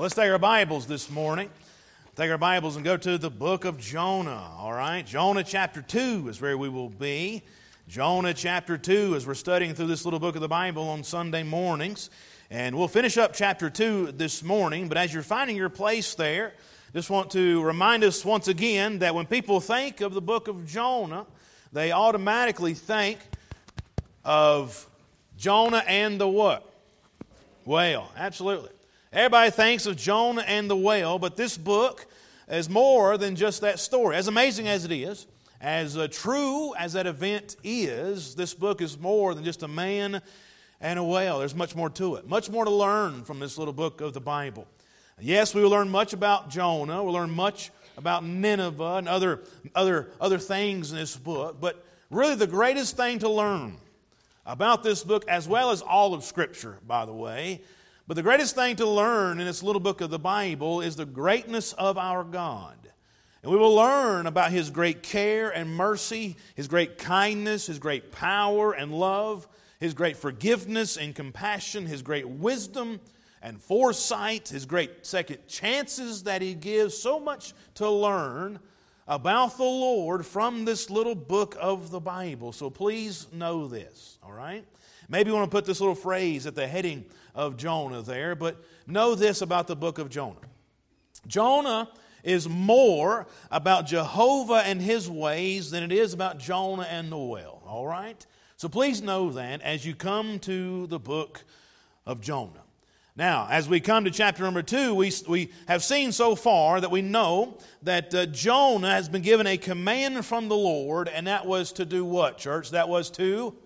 Let's 0.00 0.14
take 0.14 0.30
our 0.30 0.38
Bibles 0.38 0.86
this 0.86 1.10
morning. 1.10 1.50
Take 2.16 2.30
our 2.30 2.38
Bibles 2.38 2.76
and 2.76 2.82
go 2.82 2.96
to 2.96 3.18
the 3.18 3.28
book 3.28 3.66
of 3.66 3.78
Jonah, 3.78 4.50
all 4.56 4.72
right? 4.72 5.04
Jonah 5.04 5.44
chapter 5.44 5.82
2 5.82 6.26
is 6.30 6.40
where 6.40 6.56
we 6.56 6.70
will 6.70 6.88
be. 6.88 7.42
Jonah 7.86 8.32
chapter 8.32 8.78
2 8.78 9.14
as 9.14 9.26
we're 9.26 9.34
studying 9.34 9.74
through 9.74 9.88
this 9.88 10.06
little 10.06 10.18
book 10.18 10.36
of 10.36 10.40
the 10.40 10.48
Bible 10.48 10.88
on 10.88 11.04
Sunday 11.04 11.42
mornings. 11.42 12.08
And 12.50 12.78
we'll 12.78 12.88
finish 12.88 13.18
up 13.18 13.34
chapter 13.34 13.68
2 13.68 14.12
this 14.12 14.42
morning, 14.42 14.88
but 14.88 14.96
as 14.96 15.12
you're 15.12 15.22
finding 15.22 15.54
your 15.54 15.68
place 15.68 16.14
there, 16.14 16.54
just 16.94 17.10
want 17.10 17.30
to 17.32 17.62
remind 17.62 18.02
us 18.02 18.24
once 18.24 18.48
again 18.48 19.00
that 19.00 19.14
when 19.14 19.26
people 19.26 19.60
think 19.60 20.00
of 20.00 20.14
the 20.14 20.22
book 20.22 20.48
of 20.48 20.66
Jonah, 20.66 21.26
they 21.74 21.92
automatically 21.92 22.72
think 22.72 23.18
of 24.24 24.88
Jonah 25.36 25.84
and 25.86 26.18
the 26.18 26.26
what? 26.26 26.72
Whale. 27.66 28.10
Absolutely. 28.16 28.70
Everybody 29.12 29.50
thinks 29.50 29.86
of 29.86 29.96
Jonah 29.96 30.44
and 30.46 30.70
the 30.70 30.76
whale, 30.76 31.18
but 31.18 31.36
this 31.36 31.58
book 31.58 32.06
is 32.48 32.70
more 32.70 33.18
than 33.18 33.34
just 33.34 33.62
that 33.62 33.80
story. 33.80 34.14
As 34.14 34.28
amazing 34.28 34.68
as 34.68 34.84
it 34.84 34.92
is, 34.92 35.26
as 35.60 35.98
uh, 35.98 36.06
true 36.08 36.76
as 36.76 36.92
that 36.92 37.08
event 37.08 37.56
is, 37.64 38.36
this 38.36 38.54
book 38.54 38.80
is 38.80 38.96
more 38.96 39.34
than 39.34 39.42
just 39.42 39.64
a 39.64 39.68
man 39.68 40.22
and 40.80 40.96
a 40.96 41.02
whale. 41.02 41.40
There's 41.40 41.56
much 41.56 41.74
more 41.74 41.90
to 41.90 42.14
it, 42.14 42.28
much 42.28 42.50
more 42.50 42.64
to 42.64 42.70
learn 42.70 43.24
from 43.24 43.40
this 43.40 43.58
little 43.58 43.74
book 43.74 44.00
of 44.00 44.14
the 44.14 44.20
Bible. 44.20 44.68
Yes, 45.18 45.56
we 45.56 45.62
will 45.62 45.70
learn 45.70 45.88
much 45.88 46.12
about 46.12 46.48
Jonah. 46.48 47.02
We'll 47.02 47.14
learn 47.14 47.32
much 47.32 47.72
about 47.96 48.22
Nineveh 48.22 48.94
and 48.98 49.08
other, 49.08 49.40
other, 49.74 50.12
other 50.20 50.38
things 50.38 50.92
in 50.92 50.98
this 50.98 51.16
book. 51.16 51.56
But 51.60 51.84
really, 52.10 52.36
the 52.36 52.46
greatest 52.46 52.96
thing 52.96 53.18
to 53.18 53.28
learn 53.28 53.76
about 54.46 54.84
this 54.84 55.02
book, 55.02 55.26
as 55.26 55.48
well 55.48 55.72
as 55.72 55.82
all 55.82 56.14
of 56.14 56.22
Scripture, 56.22 56.78
by 56.86 57.06
the 57.06 57.12
way, 57.12 57.60
but 58.10 58.16
the 58.16 58.24
greatest 58.24 58.56
thing 58.56 58.74
to 58.74 58.86
learn 58.88 59.38
in 59.38 59.46
this 59.46 59.62
little 59.62 59.78
book 59.78 60.00
of 60.00 60.10
the 60.10 60.18
Bible 60.18 60.80
is 60.80 60.96
the 60.96 61.06
greatness 61.06 61.72
of 61.74 61.96
our 61.96 62.24
God. 62.24 62.76
And 63.40 63.52
we 63.52 63.56
will 63.56 63.72
learn 63.72 64.26
about 64.26 64.50
His 64.50 64.68
great 64.68 65.04
care 65.04 65.48
and 65.50 65.76
mercy, 65.76 66.34
His 66.56 66.66
great 66.66 66.98
kindness, 66.98 67.68
His 67.68 67.78
great 67.78 68.10
power 68.10 68.72
and 68.72 68.92
love, 68.92 69.46
His 69.78 69.94
great 69.94 70.16
forgiveness 70.16 70.96
and 70.96 71.14
compassion, 71.14 71.86
His 71.86 72.02
great 72.02 72.28
wisdom 72.28 72.98
and 73.42 73.62
foresight, 73.62 74.48
His 74.48 74.66
great 74.66 75.06
second 75.06 75.46
chances 75.46 76.24
that 76.24 76.42
He 76.42 76.54
gives. 76.54 76.98
So 76.98 77.20
much 77.20 77.54
to 77.74 77.88
learn 77.88 78.58
about 79.06 79.56
the 79.56 79.62
Lord 79.62 80.26
from 80.26 80.64
this 80.64 80.90
little 80.90 81.14
book 81.14 81.56
of 81.60 81.92
the 81.92 82.00
Bible. 82.00 82.50
So 82.50 82.70
please 82.70 83.28
know 83.32 83.68
this, 83.68 84.18
all 84.20 84.32
right? 84.32 84.64
Maybe 85.10 85.30
you 85.30 85.36
want 85.36 85.50
to 85.50 85.54
put 85.54 85.64
this 85.64 85.80
little 85.80 85.96
phrase 85.96 86.46
at 86.46 86.54
the 86.54 86.68
heading 86.68 87.04
of 87.34 87.56
Jonah 87.56 88.00
there, 88.00 88.36
but 88.36 88.64
know 88.86 89.16
this 89.16 89.42
about 89.42 89.66
the 89.66 89.74
book 89.74 89.98
of 89.98 90.08
Jonah. 90.08 90.36
Jonah 91.26 91.90
is 92.22 92.48
more 92.48 93.26
about 93.50 93.86
Jehovah 93.86 94.62
and 94.64 94.80
his 94.80 95.10
ways 95.10 95.72
than 95.72 95.82
it 95.82 95.90
is 95.90 96.14
about 96.14 96.38
Jonah 96.38 96.84
and 96.84 97.10
the 97.10 97.18
whale, 97.18 97.60
all 97.66 97.88
right? 97.88 98.24
So 98.56 98.68
please 98.68 99.02
know 99.02 99.32
that 99.32 99.62
as 99.62 99.84
you 99.84 99.96
come 99.96 100.38
to 100.40 100.86
the 100.86 101.00
book 101.00 101.42
of 102.06 102.20
Jonah. 102.20 102.62
Now, 103.16 103.48
as 103.50 103.68
we 103.68 103.80
come 103.80 104.04
to 104.04 104.10
chapter 104.12 104.44
number 104.44 104.62
two, 104.62 104.94
we, 104.94 105.12
we 105.28 105.50
have 105.66 105.82
seen 105.82 106.12
so 106.12 106.36
far 106.36 106.80
that 106.80 106.90
we 106.92 107.02
know 107.02 107.58
that 107.82 108.14
uh, 108.14 108.26
Jonah 108.26 108.92
has 108.92 109.08
been 109.08 109.22
given 109.22 109.48
a 109.48 109.56
command 109.56 110.24
from 110.24 110.48
the 110.48 110.56
Lord, 110.56 111.08
and 111.08 111.26
that 111.26 111.46
was 111.46 111.72
to 111.72 111.84
do 111.84 112.04
what, 112.04 112.38
church? 112.38 112.70
That 112.70 112.88
was 112.88 113.10
to 113.12 113.56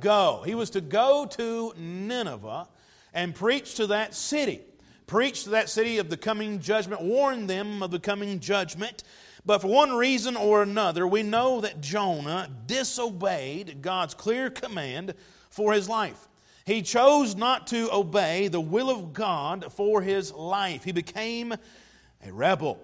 go. 0.00 0.42
He 0.44 0.54
was 0.54 0.70
to 0.70 0.80
go 0.80 1.26
to 1.26 1.72
Nineveh 1.76 2.68
and 3.14 3.34
preach 3.34 3.74
to 3.76 3.86
that 3.88 4.14
city. 4.14 4.60
Preach 5.06 5.44
to 5.44 5.50
that 5.50 5.70
city 5.70 5.98
of 5.98 6.10
the 6.10 6.16
coming 6.16 6.60
judgment, 6.60 7.02
warn 7.02 7.46
them 7.46 7.82
of 7.82 7.90
the 7.90 7.98
coming 7.98 8.40
judgment. 8.40 9.02
But 9.46 9.62
for 9.62 9.68
one 9.68 9.92
reason 9.92 10.36
or 10.36 10.62
another, 10.62 11.06
we 11.06 11.22
know 11.22 11.60
that 11.62 11.80
Jonah 11.80 12.50
disobeyed 12.66 13.80
God's 13.80 14.12
clear 14.12 14.50
command 14.50 15.14
for 15.48 15.72
his 15.72 15.88
life. 15.88 16.28
He 16.66 16.82
chose 16.82 17.34
not 17.34 17.66
to 17.68 17.88
obey 17.90 18.48
the 18.48 18.60
will 18.60 18.90
of 18.90 19.14
God 19.14 19.72
for 19.72 20.02
his 20.02 20.32
life. 20.32 20.84
He 20.84 20.92
became 20.92 21.52
a 21.52 22.30
rebel. 22.30 22.78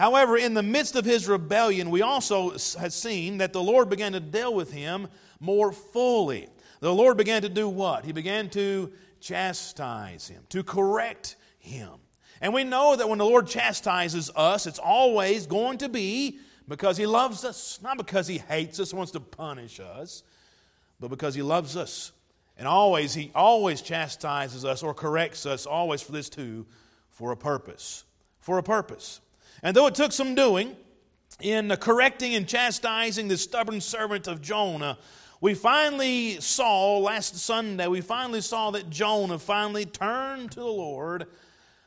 However, 0.00 0.38
in 0.38 0.54
the 0.54 0.62
midst 0.62 0.96
of 0.96 1.04
his 1.04 1.28
rebellion, 1.28 1.90
we 1.90 2.00
also 2.00 2.52
have 2.78 2.94
seen 2.94 3.36
that 3.36 3.52
the 3.52 3.62
Lord 3.62 3.90
began 3.90 4.12
to 4.12 4.20
deal 4.20 4.54
with 4.54 4.72
him 4.72 5.08
more 5.40 5.72
fully. 5.72 6.48
The 6.80 6.94
Lord 6.94 7.18
began 7.18 7.42
to 7.42 7.50
do 7.50 7.68
what? 7.68 8.06
He 8.06 8.12
began 8.12 8.48
to 8.48 8.90
chastise 9.20 10.26
him, 10.26 10.44
to 10.48 10.62
correct 10.62 11.36
him. 11.58 11.90
And 12.40 12.54
we 12.54 12.64
know 12.64 12.96
that 12.96 13.10
when 13.10 13.18
the 13.18 13.26
Lord 13.26 13.46
chastises 13.46 14.30
us, 14.34 14.66
it's 14.66 14.78
always 14.78 15.46
going 15.46 15.76
to 15.76 15.90
be 15.90 16.38
because 16.66 16.96
he 16.96 17.04
loves 17.04 17.44
us, 17.44 17.78
not 17.82 17.98
because 17.98 18.26
he 18.26 18.38
hates 18.38 18.80
us, 18.80 18.94
wants 18.94 19.12
to 19.12 19.20
punish 19.20 19.80
us, 19.80 20.22
but 20.98 21.08
because 21.08 21.34
he 21.34 21.42
loves 21.42 21.76
us. 21.76 22.12
And 22.56 22.66
always, 22.66 23.12
he 23.12 23.30
always 23.34 23.82
chastises 23.82 24.64
us 24.64 24.82
or 24.82 24.94
corrects 24.94 25.44
us, 25.44 25.66
always 25.66 26.00
for 26.00 26.12
this 26.12 26.30
too, 26.30 26.64
for 27.10 27.32
a 27.32 27.36
purpose. 27.36 28.04
For 28.38 28.56
a 28.56 28.62
purpose. 28.62 29.20
And 29.62 29.76
though 29.76 29.86
it 29.86 29.94
took 29.94 30.12
some 30.12 30.34
doing 30.34 30.76
in 31.40 31.74
correcting 31.76 32.34
and 32.34 32.46
chastising 32.46 33.28
the 33.28 33.36
stubborn 33.36 33.80
servant 33.80 34.26
of 34.26 34.40
Jonah, 34.40 34.98
we 35.40 35.54
finally 35.54 36.38
saw 36.40 36.98
last 36.98 37.36
Sunday, 37.36 37.86
we 37.86 38.02
finally 38.02 38.42
saw 38.42 38.70
that 38.72 38.90
Jonah 38.90 39.38
finally 39.38 39.86
turned 39.86 40.52
to 40.52 40.60
the 40.60 40.66
Lord 40.66 41.26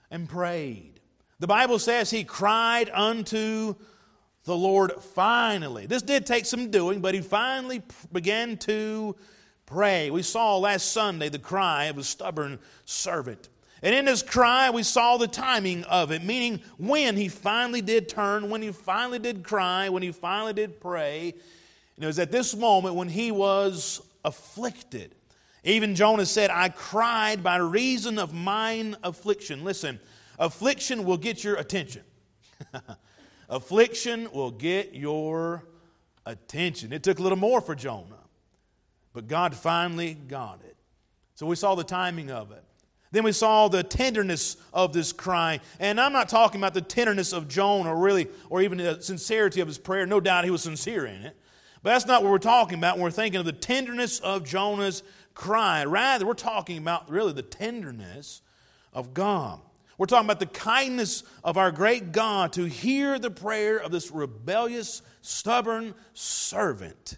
and 0.09 0.27
prayed. 0.27 0.99
The 1.39 1.47
Bible 1.47 1.77
says 1.77 2.09
he 2.09 2.23
cried 2.23 2.89
unto 2.91 3.75
the 4.45 4.55
Lord 4.55 4.93
finally. 5.01 5.85
This 5.85 6.01
did 6.01 6.25
take 6.25 6.45
some 6.45 6.71
doing, 6.71 6.99
but 6.99 7.13
he 7.13 7.21
finally 7.21 7.83
began 8.11 8.57
to 8.57 9.15
pray. 9.65 10.09
We 10.09 10.23
saw 10.23 10.57
last 10.57 10.91
Sunday 10.91 11.29
the 11.29 11.39
cry 11.39 11.85
of 11.85 11.97
a 11.97 12.03
stubborn 12.03 12.59
servant. 12.85 13.49
And 13.83 13.93
in 13.93 14.07
his 14.07 14.23
cry, 14.23 14.69
we 14.69 14.81
saw 14.81 15.17
the 15.17 15.27
timing 15.27 15.83
of 15.83 16.09
it, 16.11 16.23
meaning 16.23 16.61
when 16.77 17.17
he 17.17 17.27
finally 17.27 17.81
did 17.81 18.07
turn, 18.07 18.49
when 18.49 18.61
he 18.61 18.71
finally 18.71 19.19
did 19.19 19.43
cry, 19.43 19.89
when 19.89 20.01
he 20.01 20.13
finally 20.13 20.53
did 20.53 20.79
pray, 20.79 21.33
and 21.95 22.03
it 22.03 22.07
was 22.07 22.17
at 22.17 22.31
this 22.31 22.55
moment 22.55 22.95
when 22.95 23.09
he 23.09 23.29
was 23.29 24.01
afflicted. 24.23 25.13
Even 25.65 25.95
Jonah 25.95 26.25
said, 26.25 26.49
I 26.49 26.69
cried 26.69 27.43
by 27.43 27.57
reason 27.57 28.17
of 28.19 28.33
mine 28.33 28.95
affliction. 29.03 29.65
Listen, 29.65 29.99
affliction 30.39 31.03
will 31.03 31.17
get 31.17 31.43
your 31.43 31.55
attention. 31.55 32.03
affliction 33.49 34.29
will 34.31 34.51
get 34.51 34.95
your 34.95 35.65
attention. 36.25 36.93
It 36.93 37.03
took 37.03 37.19
a 37.19 37.21
little 37.21 37.37
more 37.37 37.59
for 37.59 37.75
Jonah, 37.75 38.23
but 39.11 39.27
God 39.27 39.53
finally 39.53 40.13
got 40.13 40.61
it. 40.65 40.77
So 41.35 41.45
we 41.45 41.57
saw 41.57 41.75
the 41.75 41.83
timing 41.83 42.31
of 42.31 42.53
it. 42.53 42.63
Then 43.13 43.23
we 43.23 43.31
saw 43.31 43.67
the 43.67 43.83
tenderness 43.83 44.57
of 44.73 44.91
this 44.91 45.13
cry. 45.13 45.59
And 45.79 46.01
I'm 46.01 46.13
not 46.13 46.29
talking 46.29 46.59
about 46.59 46.73
the 46.73 46.81
tenderness 46.81 47.31
of 47.31 47.47
Jonah, 47.47 47.93
or 47.93 47.97
really, 47.97 48.27
or 48.49 48.63
even 48.63 48.79
the 48.79 48.99
sincerity 49.01 49.61
of 49.61 49.67
his 49.67 49.77
prayer. 49.77 50.07
No 50.07 50.19
doubt 50.19 50.45
he 50.45 50.49
was 50.49 50.63
sincere 50.63 51.05
in 51.05 51.21
it. 51.21 51.37
But 51.83 51.91
that's 51.91 52.07
not 52.07 52.23
what 52.23 52.31
we're 52.31 52.39
talking 52.39 52.79
about 52.79 52.95
when 52.95 53.03
we're 53.03 53.11
thinking 53.11 53.39
of 53.39 53.45
the 53.45 53.51
tenderness 53.51 54.19
of 54.19 54.43
Jonah's 54.43 55.03
cry. 55.35 55.85
Rather, 55.85 56.25
we're 56.25 56.33
talking 56.33 56.79
about 56.79 57.07
really 57.07 57.33
the 57.33 57.43
tenderness 57.43 58.41
of 58.93 59.13
God. 59.13 59.59
We're 59.99 60.07
talking 60.07 60.25
about 60.25 60.39
the 60.39 60.47
kindness 60.47 61.23
of 61.43 61.55
our 61.55 61.71
great 61.71 62.13
God 62.13 62.51
to 62.53 62.63
hear 62.63 63.19
the 63.19 63.29
prayer 63.29 63.77
of 63.77 63.91
this 63.91 64.09
rebellious, 64.09 65.03
stubborn 65.21 65.93
servant. 66.13 67.17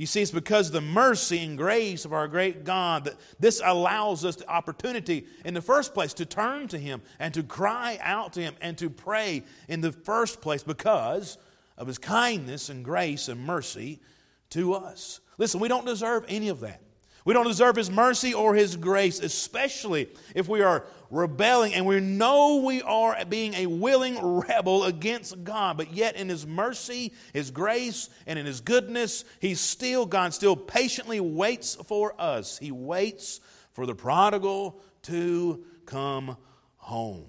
You 0.00 0.06
see, 0.06 0.22
it's 0.22 0.30
because 0.30 0.68
of 0.68 0.72
the 0.72 0.80
mercy 0.80 1.40
and 1.40 1.58
grace 1.58 2.06
of 2.06 2.14
our 2.14 2.26
great 2.26 2.64
God 2.64 3.04
that 3.04 3.16
this 3.38 3.60
allows 3.62 4.24
us 4.24 4.36
the 4.36 4.48
opportunity 4.48 5.26
in 5.44 5.52
the 5.52 5.60
first 5.60 5.92
place 5.92 6.14
to 6.14 6.24
turn 6.24 6.68
to 6.68 6.78
Him 6.78 7.02
and 7.18 7.34
to 7.34 7.42
cry 7.42 7.98
out 8.00 8.32
to 8.32 8.40
Him 8.40 8.54
and 8.62 8.78
to 8.78 8.88
pray 8.88 9.42
in 9.68 9.82
the 9.82 9.92
first 9.92 10.40
place 10.40 10.62
because 10.62 11.36
of 11.76 11.86
his 11.86 11.98
kindness 11.98 12.70
and 12.70 12.82
grace 12.82 13.28
and 13.28 13.44
mercy 13.44 14.00
to 14.48 14.72
us. 14.72 15.20
Listen, 15.36 15.60
we 15.60 15.68
don't 15.68 15.84
deserve 15.84 16.24
any 16.28 16.48
of 16.48 16.60
that. 16.60 16.80
We 17.24 17.34
don't 17.34 17.46
deserve 17.46 17.76
his 17.76 17.90
mercy 17.90 18.32
or 18.32 18.54
his 18.54 18.76
grace, 18.76 19.20
especially 19.20 20.08
if 20.34 20.48
we 20.48 20.62
are 20.62 20.86
rebelling 21.10 21.74
and 21.74 21.84
we 21.84 22.00
know 22.00 22.62
we 22.64 22.82
are 22.82 23.24
being 23.26 23.54
a 23.54 23.66
willing 23.66 24.18
rebel 24.22 24.84
against 24.84 25.44
God. 25.44 25.76
But 25.76 25.92
yet, 25.92 26.16
in 26.16 26.28
his 26.28 26.46
mercy, 26.46 27.12
his 27.32 27.50
grace, 27.50 28.08
and 28.26 28.38
in 28.38 28.46
his 28.46 28.60
goodness, 28.60 29.24
he's 29.40 29.60
still, 29.60 30.06
God 30.06 30.32
still 30.32 30.56
patiently 30.56 31.20
waits 31.20 31.74
for 31.74 32.14
us. 32.18 32.58
He 32.58 32.72
waits 32.72 33.40
for 33.72 33.86
the 33.86 33.94
prodigal 33.94 34.80
to 35.02 35.64
come 35.86 36.36
home. 36.76 37.26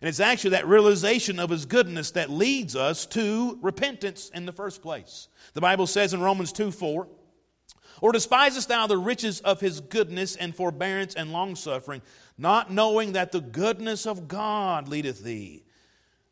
And 0.00 0.08
it's 0.08 0.20
actually 0.20 0.50
that 0.50 0.66
realization 0.66 1.38
of 1.38 1.50
His 1.50 1.64
goodness 1.64 2.12
that 2.12 2.30
leads 2.30 2.76
us 2.76 3.06
to 3.06 3.58
repentance 3.62 4.30
in 4.34 4.46
the 4.46 4.52
first 4.52 4.82
place. 4.82 5.28
The 5.54 5.60
Bible 5.60 5.86
says 5.86 6.12
in 6.12 6.20
Romans 6.20 6.52
2 6.52 6.70
4, 6.70 7.08
Or 8.00 8.12
despisest 8.12 8.68
thou 8.68 8.86
the 8.86 8.98
riches 8.98 9.40
of 9.40 9.60
his 9.60 9.80
goodness 9.80 10.36
and 10.36 10.54
forbearance 10.54 11.14
and 11.14 11.32
longsuffering, 11.32 12.02
not 12.36 12.70
knowing 12.70 13.12
that 13.12 13.32
the 13.32 13.40
goodness 13.40 14.06
of 14.06 14.28
God 14.28 14.88
leadeth 14.88 15.22
thee 15.22 15.64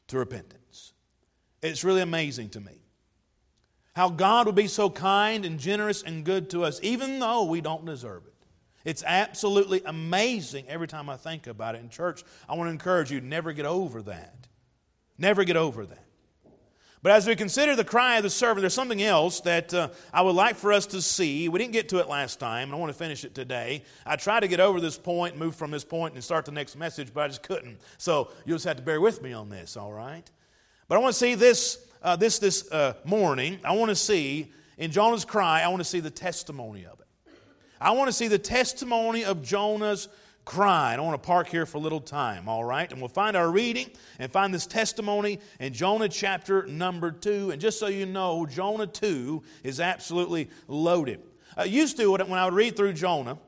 to 0.09 0.19
repentance? 0.19 0.93
It's 1.63 1.85
really 1.85 2.03
amazing 2.03 2.51
to 2.51 2.61
me 2.61 2.85
how 3.95 4.11
God 4.11 4.47
would 4.47 4.55
be 4.55 4.67
so 4.67 4.91
kind 4.91 5.45
and 5.45 5.59
generous 5.59 6.03
and 6.03 6.25
good 6.25 6.51
to 6.51 6.65
us, 6.65 6.81
even 6.83 7.21
though 7.21 7.45
we 7.45 7.61
don't 7.61 7.85
deserve 7.85 8.27
it. 8.27 8.35
It's 8.85 9.03
absolutely 9.07 9.83
amazing 9.87 10.69
every 10.69 10.89
time 10.89 11.09
I 11.09 11.17
think 11.17 11.47
about 11.47 11.75
it. 11.75 11.81
In 11.81 11.89
church, 11.89 12.23
I 12.49 12.55
want 12.55 12.69
to 12.69 12.73
encourage 12.73 13.11
you 13.11 13.21
never 13.21 13.53
get 13.53 13.67
over 13.67 14.03
that. 14.03 14.49
Never 15.17 15.45
get 15.45 15.57
over 15.57 15.87
that. 15.87 16.05
But 17.05 17.13
as 17.13 17.27
we 17.27 17.37
consider 17.37 17.77
the 17.77 17.85
cry 17.85 18.17
of 18.17 18.23
the 18.23 18.31
servant, 18.31 18.63
there's 18.63 18.73
something 18.73 19.03
else 19.03 19.41
that 19.43 19.75
uh, 19.75 19.91
I 20.11 20.23
would 20.23 20.35
like 20.35 20.57
for 20.57 20.73
us 20.73 20.87
to 20.87 21.03
see. 21.03 21.51
We 21.51 21.59
didn't 21.59 21.75
get 21.75 21.91
to 21.91 21.99
it 21.99 22.09
last 22.09 22.41
time, 22.41 22.69
and 22.69 22.75
I 22.75 22.79
want 22.79 22.91
to 22.95 22.99
finish 22.99 23.27
it 23.27 23.35
today. 23.35 23.83
I 24.07 24.17
tried 24.17 24.41
to 24.41 24.49
get 24.49 24.59
over 24.59 24.81
this 24.81 24.97
point, 24.97 25.37
move 25.37 25.55
from 25.55 25.71
this 25.71 25.85
point, 25.85 26.15
and 26.15 26.25
start 26.25 26.47
the 26.47 26.53
next 26.53 26.77
message, 26.77 27.13
but 27.13 27.25
I 27.25 27.29
just 27.29 27.43
couldn't. 27.43 27.77
So 27.99 28.31
you'll 28.47 28.57
just 28.57 28.65
have 28.65 28.79
to 28.79 28.83
bear 28.83 29.03
with 29.03 29.21
me 29.21 29.35
on 29.35 29.51
this, 29.51 29.77
all 29.77 29.93
right? 29.93 30.25
But 30.89 30.97
I 30.97 30.99
want 30.99 31.13
to 31.13 31.19
see 31.19 31.35
this 31.35 31.87
uh, 32.03 32.17
this 32.17 32.39
this 32.39 32.73
uh, 32.73 32.95
morning. 33.05 33.59
I 33.65 33.73
want 33.73 33.91
to 33.91 33.97
see 33.97 34.51
in 34.79 34.91
Jonah's 34.91 35.27
cry. 35.27 35.61
I 35.61 35.69
want 35.69 35.81
to 35.81 35.89
see 35.89 36.01
the 36.01 36.11
testimony 36.11 36.87
of 36.87 37.01
it. 37.01 37.07
I 37.83 37.91
want 37.91 38.09
to 38.09 38.15
see 38.15 38.29
the 38.29 38.39
testimony 38.39 39.27
of 39.27 39.43
Jonah's 39.43 40.09
crying. 40.45 40.99
I 40.99 41.03
want 41.03 41.21
to 41.21 41.27
park 41.27 41.49
here 41.49 41.67
for 41.67 41.79
a 41.79 41.81
little 41.81 42.01
time, 42.01 42.49
all 42.49 42.65
right? 42.65 42.91
And 42.91 43.01
we'll 43.01 43.09
find 43.09 43.37
our 43.37 43.51
reading 43.51 43.91
and 44.19 44.31
find 44.31 44.53
this 44.53 44.67
testimony 44.67 45.41
in 45.59 45.73
Jonah 45.73 46.09
chapter 46.09 46.67
number 46.67 47.11
2. 47.11 47.51
And 47.51 47.61
just 47.61 47.79
so 47.79 47.87
you 47.87 48.07
know, 48.07 48.47
Jonah 48.47 48.87
2 48.87 49.43
is 49.63 49.81
absolutely 49.81 50.51
loaded. 50.69 51.21
I 51.57 51.65
used 51.65 51.97
to, 51.99 52.11
when 52.11 52.33
I 52.33 52.45
would 52.45 52.55
read 52.55 52.77
through 52.77 52.95
Jonah, 52.95 53.39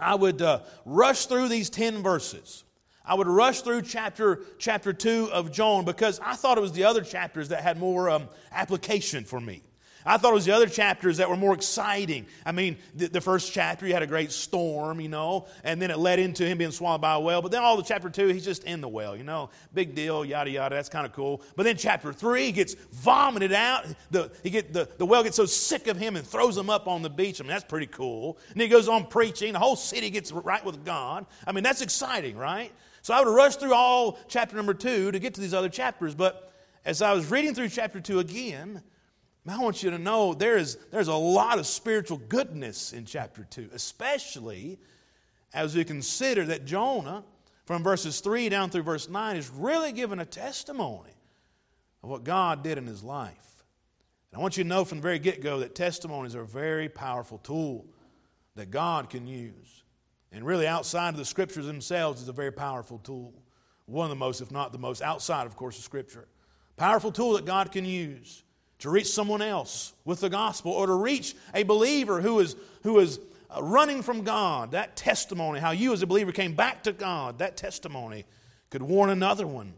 I 0.00 0.14
would 0.14 0.42
uh, 0.42 0.60
rush 0.84 1.26
through 1.26 1.48
these 1.48 1.70
10 1.70 2.02
verses. 2.02 2.64
I 3.04 3.14
would 3.14 3.28
rush 3.28 3.60
through 3.60 3.82
chapter, 3.82 4.40
chapter 4.58 4.92
2 4.92 5.30
of 5.30 5.52
Jonah 5.52 5.84
because 5.84 6.20
I 6.20 6.36
thought 6.36 6.56
it 6.56 6.62
was 6.62 6.72
the 6.72 6.84
other 6.84 7.02
chapters 7.02 7.50
that 7.50 7.62
had 7.62 7.78
more 7.78 8.08
um, 8.08 8.28
application 8.50 9.24
for 9.24 9.40
me. 9.40 9.62
I 10.06 10.18
thought 10.18 10.32
it 10.32 10.34
was 10.34 10.44
the 10.44 10.52
other 10.52 10.66
chapters 10.66 11.16
that 11.16 11.30
were 11.30 11.36
more 11.36 11.54
exciting. 11.54 12.26
I 12.44 12.52
mean, 12.52 12.76
the, 12.94 13.06
the, 13.06 13.20
first 13.20 13.52
chapter, 13.52 13.86
you 13.86 13.94
had 13.94 14.02
a 14.02 14.06
great 14.06 14.32
storm, 14.32 15.00
you 15.00 15.08
know, 15.08 15.46
and 15.62 15.80
then 15.80 15.90
it 15.90 15.98
led 15.98 16.18
into 16.18 16.46
him 16.46 16.58
being 16.58 16.72
swallowed 16.72 17.00
by 17.00 17.14
a 17.14 17.20
whale. 17.20 17.40
But 17.40 17.52
then 17.52 17.62
all 17.62 17.76
the 17.76 17.82
chapter 17.82 18.10
two, 18.10 18.28
he's 18.28 18.44
just 18.44 18.64
in 18.64 18.80
the 18.82 18.88
whale, 18.88 19.16
you 19.16 19.24
know, 19.24 19.50
big 19.72 19.94
deal, 19.94 20.24
yada, 20.24 20.50
yada. 20.50 20.74
That's 20.74 20.90
kind 20.90 21.06
of 21.06 21.12
cool. 21.12 21.40
But 21.56 21.62
then 21.62 21.76
chapter 21.76 22.12
three, 22.12 22.46
he 22.46 22.52
gets 22.52 22.74
vomited 22.74 23.52
out. 23.52 23.86
The, 24.10 24.30
he 24.42 24.50
get, 24.50 24.72
the, 24.72 24.88
the 24.98 25.06
whale 25.06 25.22
gets 25.22 25.36
so 25.36 25.46
sick 25.46 25.86
of 25.86 25.96
him 25.96 26.16
and 26.16 26.26
throws 26.26 26.56
him 26.56 26.68
up 26.68 26.86
on 26.86 27.02
the 27.02 27.10
beach. 27.10 27.40
I 27.40 27.44
mean, 27.44 27.48
that's 27.48 27.64
pretty 27.64 27.86
cool. 27.86 28.38
And 28.52 28.60
he 28.60 28.68
goes 28.68 28.88
on 28.88 29.06
preaching. 29.06 29.54
The 29.54 29.58
whole 29.58 29.76
city 29.76 30.10
gets 30.10 30.32
right 30.32 30.64
with 30.64 30.84
God. 30.84 31.24
I 31.46 31.52
mean, 31.52 31.64
that's 31.64 31.80
exciting, 31.80 32.36
right? 32.36 32.72
So 33.00 33.14
I 33.14 33.22
would 33.22 33.34
rush 33.34 33.56
through 33.56 33.74
all 33.74 34.18
chapter 34.28 34.56
number 34.56 34.74
two 34.74 35.12
to 35.12 35.18
get 35.18 35.34
to 35.34 35.40
these 35.40 35.54
other 35.54 35.68
chapters. 35.68 36.14
But 36.14 36.52
as 36.84 37.00
I 37.00 37.12
was 37.12 37.30
reading 37.30 37.54
through 37.54 37.70
chapter 37.70 38.00
two 38.00 38.18
again, 38.18 38.82
I 39.46 39.58
want 39.58 39.82
you 39.82 39.90
to 39.90 39.98
know 39.98 40.32
there 40.32 40.56
is, 40.56 40.76
there's 40.90 41.08
a 41.08 41.14
lot 41.14 41.58
of 41.58 41.66
spiritual 41.66 42.16
goodness 42.16 42.92
in 42.92 43.04
chapter 43.04 43.46
2, 43.50 43.70
especially 43.74 44.78
as 45.52 45.76
we 45.76 45.84
consider 45.84 46.44
that 46.46 46.64
Jonah, 46.64 47.24
from 47.66 47.82
verses 47.82 48.20
3 48.20 48.48
down 48.48 48.70
through 48.70 48.82
verse 48.82 49.08
9, 49.08 49.36
is 49.36 49.50
really 49.50 49.92
giving 49.92 50.18
a 50.18 50.24
testimony 50.24 51.14
of 52.02 52.08
what 52.08 52.24
God 52.24 52.62
did 52.62 52.78
in 52.78 52.86
his 52.86 53.02
life. 53.02 53.64
And 54.30 54.38
I 54.38 54.42
want 54.42 54.56
you 54.56 54.64
to 54.64 54.68
know 54.68 54.84
from 54.84 54.98
the 54.98 55.02
very 55.02 55.18
get 55.18 55.42
go 55.42 55.60
that 55.60 55.74
testimonies 55.74 56.34
are 56.34 56.42
a 56.42 56.46
very 56.46 56.88
powerful 56.88 57.38
tool 57.38 57.86
that 58.56 58.70
God 58.70 59.10
can 59.10 59.26
use. 59.26 59.84
And 60.32 60.44
really, 60.44 60.66
outside 60.66 61.10
of 61.10 61.16
the 61.16 61.24
scriptures 61.24 61.66
themselves, 61.66 62.20
is 62.20 62.28
a 62.28 62.32
very 62.32 62.50
powerful 62.50 62.98
tool. 62.98 63.32
One 63.86 64.06
of 64.06 64.10
the 64.10 64.16
most, 64.16 64.40
if 64.40 64.50
not 64.50 64.72
the 64.72 64.78
most, 64.78 65.02
outside, 65.02 65.46
of 65.46 65.54
course, 65.54 65.76
of 65.78 65.84
Scripture. 65.84 66.26
Powerful 66.76 67.12
tool 67.12 67.34
that 67.34 67.44
God 67.44 67.70
can 67.70 67.84
use 67.84 68.42
to 68.80 68.90
reach 68.90 69.08
someone 69.08 69.42
else 69.42 69.92
with 70.04 70.20
the 70.20 70.28
gospel 70.28 70.72
or 70.72 70.86
to 70.86 70.94
reach 70.94 71.34
a 71.54 71.62
believer 71.62 72.20
who 72.20 72.40
is, 72.40 72.56
who 72.82 72.98
is 72.98 73.18
uh, 73.50 73.62
running 73.62 74.02
from 74.02 74.22
God. 74.22 74.72
That 74.72 74.96
testimony, 74.96 75.60
how 75.60 75.70
you 75.70 75.92
as 75.92 76.02
a 76.02 76.06
believer 76.06 76.32
came 76.32 76.54
back 76.54 76.82
to 76.84 76.92
God, 76.92 77.38
that 77.38 77.56
testimony 77.56 78.24
could 78.70 78.82
warn 78.82 79.10
another 79.10 79.46
one 79.46 79.74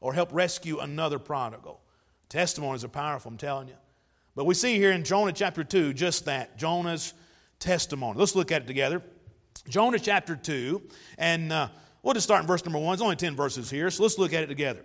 or 0.00 0.14
help 0.14 0.30
rescue 0.32 0.78
another 0.78 1.18
prodigal. 1.18 1.80
Testimonies 2.28 2.84
are 2.84 2.88
powerful, 2.88 3.30
I'm 3.30 3.38
telling 3.38 3.68
you. 3.68 3.74
But 4.34 4.46
we 4.46 4.54
see 4.54 4.76
here 4.76 4.92
in 4.92 5.04
Jonah 5.04 5.32
chapter 5.32 5.64
2 5.64 5.92
just 5.92 6.24
that 6.26 6.56
Jonah's 6.56 7.14
testimony. 7.58 8.18
Let's 8.18 8.34
look 8.34 8.52
at 8.52 8.62
it 8.62 8.66
together. 8.66 9.02
Jonah 9.68 9.98
chapter 9.98 10.36
2, 10.36 10.82
and 11.18 11.52
uh, 11.52 11.68
we'll 12.02 12.14
just 12.14 12.24
start 12.24 12.40
in 12.40 12.46
verse 12.46 12.64
number 12.64 12.78
1. 12.78 12.94
It's 12.94 13.02
only 13.02 13.16
10 13.16 13.36
verses 13.36 13.68
here, 13.68 13.90
so 13.90 14.02
let's 14.02 14.18
look 14.18 14.32
at 14.32 14.42
it 14.42 14.46
together. 14.46 14.84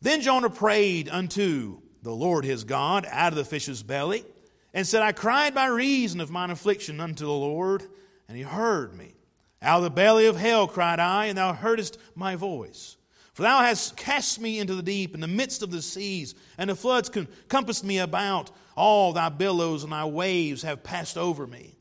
Then 0.00 0.20
Jonah 0.20 0.50
prayed 0.50 1.08
unto 1.08 1.80
the 2.06 2.14
Lord 2.14 2.44
his 2.44 2.64
God 2.64 3.06
out 3.10 3.32
of 3.32 3.36
the 3.36 3.44
fish's 3.44 3.82
belly, 3.82 4.24
and 4.72 4.86
said, 4.86 5.02
I 5.02 5.12
cried 5.12 5.54
by 5.54 5.66
reason 5.66 6.20
of 6.20 6.30
mine 6.30 6.50
affliction 6.50 7.00
unto 7.00 7.26
the 7.26 7.32
Lord, 7.32 7.82
and 8.28 8.36
he 8.36 8.42
heard 8.42 8.94
me. 8.94 9.14
Out 9.60 9.78
of 9.78 9.84
the 9.84 9.90
belly 9.90 10.26
of 10.26 10.36
hell 10.36 10.68
cried 10.68 11.00
I, 11.00 11.26
and 11.26 11.36
thou 11.38 11.52
heardest 11.52 11.98
my 12.14 12.36
voice. 12.36 12.96
For 13.32 13.42
thou 13.42 13.60
hast 13.60 13.96
cast 13.96 14.40
me 14.40 14.58
into 14.58 14.74
the 14.74 14.82
deep, 14.82 15.14
in 15.14 15.20
the 15.20 15.26
midst 15.26 15.62
of 15.62 15.70
the 15.70 15.82
seas, 15.82 16.34
and 16.56 16.70
the 16.70 16.74
floods 16.74 17.10
compassed 17.48 17.84
me 17.84 17.98
about. 17.98 18.50
All 18.76 19.12
thy 19.12 19.28
billows 19.28 19.82
and 19.82 19.92
thy 19.92 20.04
waves 20.04 20.62
have 20.62 20.82
passed 20.82 21.18
over 21.18 21.46
me. 21.46 21.75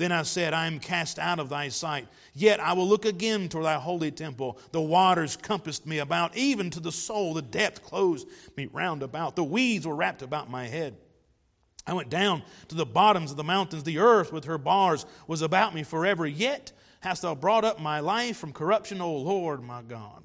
Then 0.00 0.12
I 0.12 0.22
said, 0.22 0.54
I 0.54 0.66
am 0.66 0.80
cast 0.80 1.18
out 1.18 1.38
of 1.38 1.50
thy 1.50 1.68
sight. 1.68 2.08
Yet 2.32 2.58
I 2.58 2.72
will 2.72 2.88
look 2.88 3.04
again 3.04 3.50
toward 3.50 3.66
thy 3.66 3.74
holy 3.74 4.10
temple. 4.10 4.58
The 4.72 4.80
waters 4.80 5.36
compassed 5.36 5.86
me 5.86 5.98
about, 5.98 6.34
even 6.34 6.70
to 6.70 6.80
the 6.80 6.90
soul. 6.90 7.34
The 7.34 7.42
depth 7.42 7.82
closed 7.82 8.26
me 8.56 8.66
round 8.72 9.02
about. 9.02 9.36
The 9.36 9.44
weeds 9.44 9.86
were 9.86 9.94
wrapped 9.94 10.22
about 10.22 10.48
my 10.48 10.66
head. 10.66 10.96
I 11.86 11.92
went 11.92 12.08
down 12.08 12.42
to 12.68 12.74
the 12.74 12.86
bottoms 12.86 13.30
of 13.30 13.36
the 13.36 13.44
mountains. 13.44 13.82
The 13.82 13.98
earth 13.98 14.32
with 14.32 14.46
her 14.46 14.56
bars 14.56 15.04
was 15.26 15.42
about 15.42 15.74
me 15.74 15.82
forever. 15.82 16.26
Yet 16.26 16.72
hast 17.00 17.20
thou 17.20 17.34
brought 17.34 17.66
up 17.66 17.78
my 17.78 18.00
life 18.00 18.38
from 18.38 18.54
corruption, 18.54 19.02
O 19.02 19.14
Lord 19.14 19.62
my 19.62 19.82
God. 19.82 20.22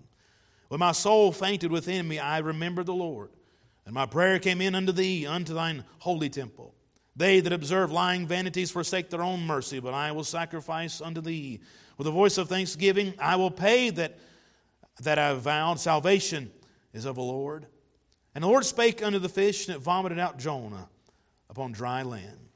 When 0.70 0.80
my 0.80 0.94
soul 0.94 1.34
fainted 1.34 1.70
within 1.70 2.08
me, 2.08 2.18
I 2.18 2.38
remembered 2.38 2.86
the 2.86 2.94
Lord. 2.94 3.30
And 3.86 3.94
my 3.94 4.06
prayer 4.06 4.40
came 4.40 4.62
in 4.62 4.74
unto 4.74 4.94
thee, 4.94 5.28
unto 5.28 5.54
thine 5.54 5.84
holy 6.00 6.30
temple. 6.30 6.75
They 7.16 7.40
that 7.40 7.54
observe 7.54 7.92
lying 7.92 8.28
vanities 8.28 8.72
forsake 8.72 9.10
their 9.10 9.24
own 9.24 9.46
mercy, 9.46 9.80
but 9.80 9.94
I 9.94 10.12
will 10.12 10.24
sacrifice 10.24 11.00
unto 11.02 11.22
thee. 11.22 11.62
With 11.98 12.08
a 12.08 12.12
voice 12.12 12.38
of 12.38 12.50
thanksgiving, 12.50 13.14
I 13.20 13.38
will 13.38 13.52
pay 13.52 13.90
that, 13.92 14.18
that 15.02 15.18
I 15.18 15.28
have 15.28 15.42
vowed. 15.42 15.80
Salvation 15.80 16.52
is 16.94 17.06
of 17.06 17.16
the 17.16 17.22
Lord. 17.22 17.68
And 18.34 18.44
the 18.44 18.50
Lord 18.50 18.66
spake 18.66 19.02
unto 19.02 19.20
the 19.20 19.30
fish, 19.30 19.68
and 19.68 19.78
it 19.78 19.82
vomited 19.82 20.20
out 20.20 20.38
Jonah 20.38 20.90
upon 21.50 21.72
dry 21.72 22.04
land. 22.04 22.50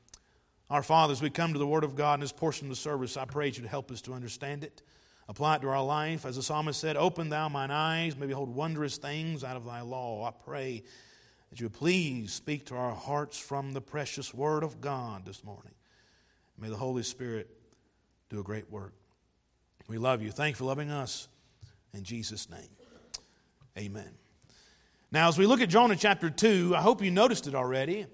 Our 0.69 0.83
fathers, 0.83 1.21
we 1.21 1.29
come 1.29 1.53
to 1.53 1.59
the 1.59 1.65
Word 1.65 1.85
of 1.85 1.95
God 1.95 2.15
in 2.15 2.19
this 2.19 2.33
portion 2.33 2.67
of 2.67 2.69
the 2.69 2.75
service, 2.75 3.15
I 3.15 3.25
pray 3.25 3.47
you 3.47 3.63
to 3.63 3.67
help 3.67 3.89
us 3.91 4.01
to 4.01 4.13
understand 4.13 4.65
it, 4.65 4.83
apply 5.29 5.55
it 5.55 5.61
to 5.61 5.69
our 5.69 5.83
life. 5.83 6.25
As 6.25 6.35
the 6.35 6.43
psalmist 6.43 6.81
said, 6.81 6.97
Open 6.97 7.29
thou 7.29 7.47
mine 7.47 7.71
eyes, 7.71 8.17
may 8.17 8.27
behold 8.27 8.53
wondrous 8.53 8.97
things 8.97 9.45
out 9.45 9.55
of 9.55 9.65
thy 9.65 9.81
law. 9.81 10.27
I 10.27 10.31
pray 10.31 10.83
that 11.49 11.59
you 11.59 11.69
please 11.69 12.33
speak 12.33 12.65
to 12.67 12.75
our 12.75 12.93
hearts 12.93 13.37
from 13.37 13.73
the 13.73 13.81
precious 13.81 14.33
Word 14.33 14.63
of 14.63 14.81
God 14.81 15.25
this 15.25 15.43
morning. 15.43 15.73
May 16.57 16.69
the 16.69 16.75
Holy 16.75 17.03
Spirit 17.03 17.49
do 18.29 18.39
a 18.39 18.43
great 18.43 18.69
work. 18.69 18.93
We 19.87 19.97
love 19.97 20.21
you. 20.21 20.31
Thank 20.31 20.53
you 20.53 20.57
for 20.57 20.65
loving 20.65 20.91
us. 20.91 21.27
In 21.93 22.03
Jesus' 22.03 22.49
name, 22.49 22.69
amen. 23.77 24.11
Now, 25.11 25.27
as 25.27 25.39
we 25.39 25.47
look 25.47 25.61
at 25.61 25.69
Jonah 25.69 25.95
chapter 25.95 26.29
2, 26.29 26.75
I 26.75 26.81
hope 26.81 27.01
you 27.01 27.09
noticed 27.09 27.47
it 27.47 27.55
already 27.55 28.05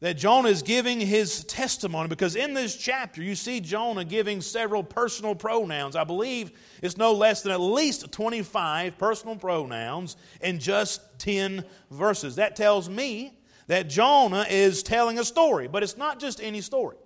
that 0.00 0.14
Jonah 0.14 0.48
is 0.48 0.62
giving 0.62 1.00
his 1.00 1.44
testimony 1.44 2.08
because 2.08 2.36
in 2.36 2.52
this 2.52 2.76
chapter 2.76 3.22
you 3.22 3.34
see 3.34 3.60
Jonah 3.60 4.04
giving 4.04 4.40
several 4.40 4.82
personal 4.82 5.34
pronouns. 5.34 5.96
I 5.96 6.04
believe 6.04 6.52
it's 6.82 6.96
no 6.96 7.12
less 7.12 7.42
than 7.42 7.52
at 7.52 7.60
least 7.60 8.10
25 8.12 8.98
personal 8.98 9.36
pronouns 9.36 10.16
in 10.40 10.58
just 10.58 11.00
10 11.20 11.64
verses. 11.90 12.36
That 12.36 12.56
tells 12.56 12.88
me 12.88 13.38
that 13.66 13.88
Jonah 13.88 14.46
is 14.48 14.82
telling 14.82 15.18
a 15.18 15.24
story, 15.24 15.68
but 15.68 15.82
it's 15.82 15.96
not 15.96 16.20
just 16.20 16.42
any 16.42 16.60
story. 16.60 16.96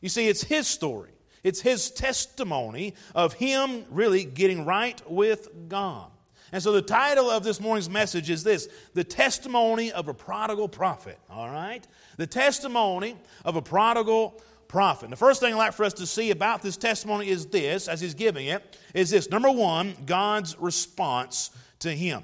You 0.00 0.08
see, 0.08 0.28
it's 0.28 0.44
his 0.44 0.66
story, 0.66 1.10
it's 1.42 1.60
his 1.60 1.90
testimony 1.90 2.94
of 3.14 3.34
him 3.34 3.84
really 3.90 4.24
getting 4.24 4.64
right 4.64 5.00
with 5.10 5.68
God. 5.68 6.10
And 6.52 6.62
so 6.62 6.72
the 6.72 6.82
title 6.82 7.30
of 7.30 7.44
this 7.44 7.60
morning's 7.60 7.90
message 7.90 8.30
is 8.30 8.42
this 8.42 8.68
The 8.94 9.04
Testimony 9.04 9.92
of 9.92 10.08
a 10.08 10.14
Prodigal 10.14 10.68
Prophet. 10.68 11.18
All 11.30 11.48
right? 11.48 11.86
The 12.16 12.26
testimony 12.26 13.16
of 13.44 13.56
a 13.56 13.62
prodigal 13.62 14.40
prophet. 14.66 15.04
And 15.06 15.12
the 15.12 15.16
first 15.16 15.40
thing 15.40 15.54
I'd 15.54 15.58
like 15.58 15.72
for 15.72 15.84
us 15.84 15.94
to 15.94 16.06
see 16.06 16.30
about 16.30 16.62
this 16.62 16.76
testimony 16.76 17.28
is 17.28 17.46
this, 17.46 17.88
as 17.88 18.00
he's 18.00 18.14
giving 18.14 18.46
it, 18.46 18.78
is 18.94 19.10
this. 19.10 19.30
Number 19.30 19.50
one, 19.50 19.94
God's 20.06 20.58
response 20.58 21.50
to 21.80 21.90
him. 21.90 22.22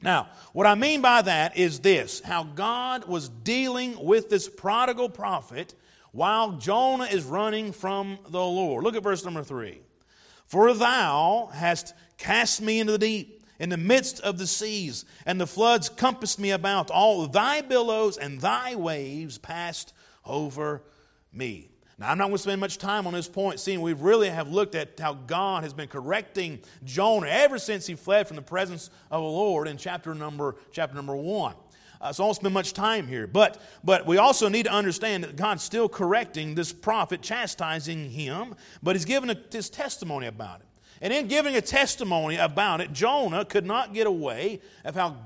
Now, 0.00 0.28
what 0.52 0.66
I 0.66 0.74
mean 0.74 1.00
by 1.00 1.22
that 1.22 1.56
is 1.56 1.80
this 1.80 2.20
how 2.20 2.44
God 2.44 3.06
was 3.06 3.28
dealing 3.28 4.02
with 4.02 4.30
this 4.30 4.48
prodigal 4.48 5.08
prophet 5.08 5.74
while 6.12 6.52
Jonah 6.52 7.04
is 7.04 7.24
running 7.24 7.72
from 7.72 8.18
the 8.28 8.38
Lord. 8.38 8.84
Look 8.84 8.94
at 8.94 9.02
verse 9.02 9.24
number 9.24 9.42
three. 9.42 9.80
For 10.46 10.72
thou 10.72 11.50
hast 11.52 11.94
cast 12.16 12.62
me 12.62 12.80
into 12.80 12.92
the 12.92 12.98
deep, 12.98 13.37
in 13.58 13.70
the 13.70 13.76
midst 13.76 14.20
of 14.20 14.38
the 14.38 14.46
seas, 14.46 15.04
and 15.26 15.40
the 15.40 15.46
floods 15.46 15.88
compassed 15.88 16.38
me 16.38 16.50
about. 16.50 16.90
All 16.90 17.26
thy 17.26 17.60
billows 17.60 18.16
and 18.16 18.40
thy 18.40 18.74
waves 18.74 19.38
passed 19.38 19.92
over 20.24 20.82
me. 21.32 21.70
Now, 21.98 22.10
I'm 22.10 22.18
not 22.18 22.26
going 22.26 22.36
to 22.36 22.42
spend 22.42 22.60
much 22.60 22.78
time 22.78 23.08
on 23.08 23.12
this 23.12 23.28
point, 23.28 23.58
seeing 23.58 23.80
we 23.80 23.92
really 23.92 24.30
have 24.30 24.48
looked 24.48 24.76
at 24.76 25.00
how 25.00 25.14
God 25.14 25.64
has 25.64 25.74
been 25.74 25.88
correcting 25.88 26.60
Jonah 26.84 27.26
ever 27.26 27.58
since 27.58 27.88
he 27.88 27.96
fled 27.96 28.28
from 28.28 28.36
the 28.36 28.42
presence 28.42 28.88
of 29.10 29.20
the 29.20 29.28
Lord 29.28 29.66
in 29.66 29.76
chapter 29.76 30.14
number, 30.14 30.54
chapter 30.70 30.94
number 30.94 31.16
one. 31.16 31.54
Uh, 32.00 32.12
so 32.12 32.22
I 32.22 32.26
won't 32.26 32.36
spend 32.36 32.54
much 32.54 32.72
time 32.72 33.08
here. 33.08 33.26
But, 33.26 33.60
but 33.82 34.06
we 34.06 34.18
also 34.18 34.48
need 34.48 34.66
to 34.66 34.72
understand 34.72 35.24
that 35.24 35.34
God's 35.34 35.64
still 35.64 35.88
correcting 35.88 36.54
this 36.54 36.72
prophet, 36.72 37.20
chastising 37.20 38.10
him, 38.10 38.54
but 38.80 38.94
he's 38.94 39.04
given 39.04 39.30
a, 39.30 39.36
his 39.50 39.68
testimony 39.68 40.28
about 40.28 40.60
it. 40.60 40.67
And 41.00 41.12
in 41.12 41.28
giving 41.28 41.56
a 41.56 41.60
testimony 41.60 42.36
about 42.36 42.80
it, 42.80 42.92
Jonah 42.92 43.44
could 43.44 43.66
not 43.66 43.94
get 43.94 44.06
away 44.06 44.60
of 44.84 44.94
how, 44.94 45.16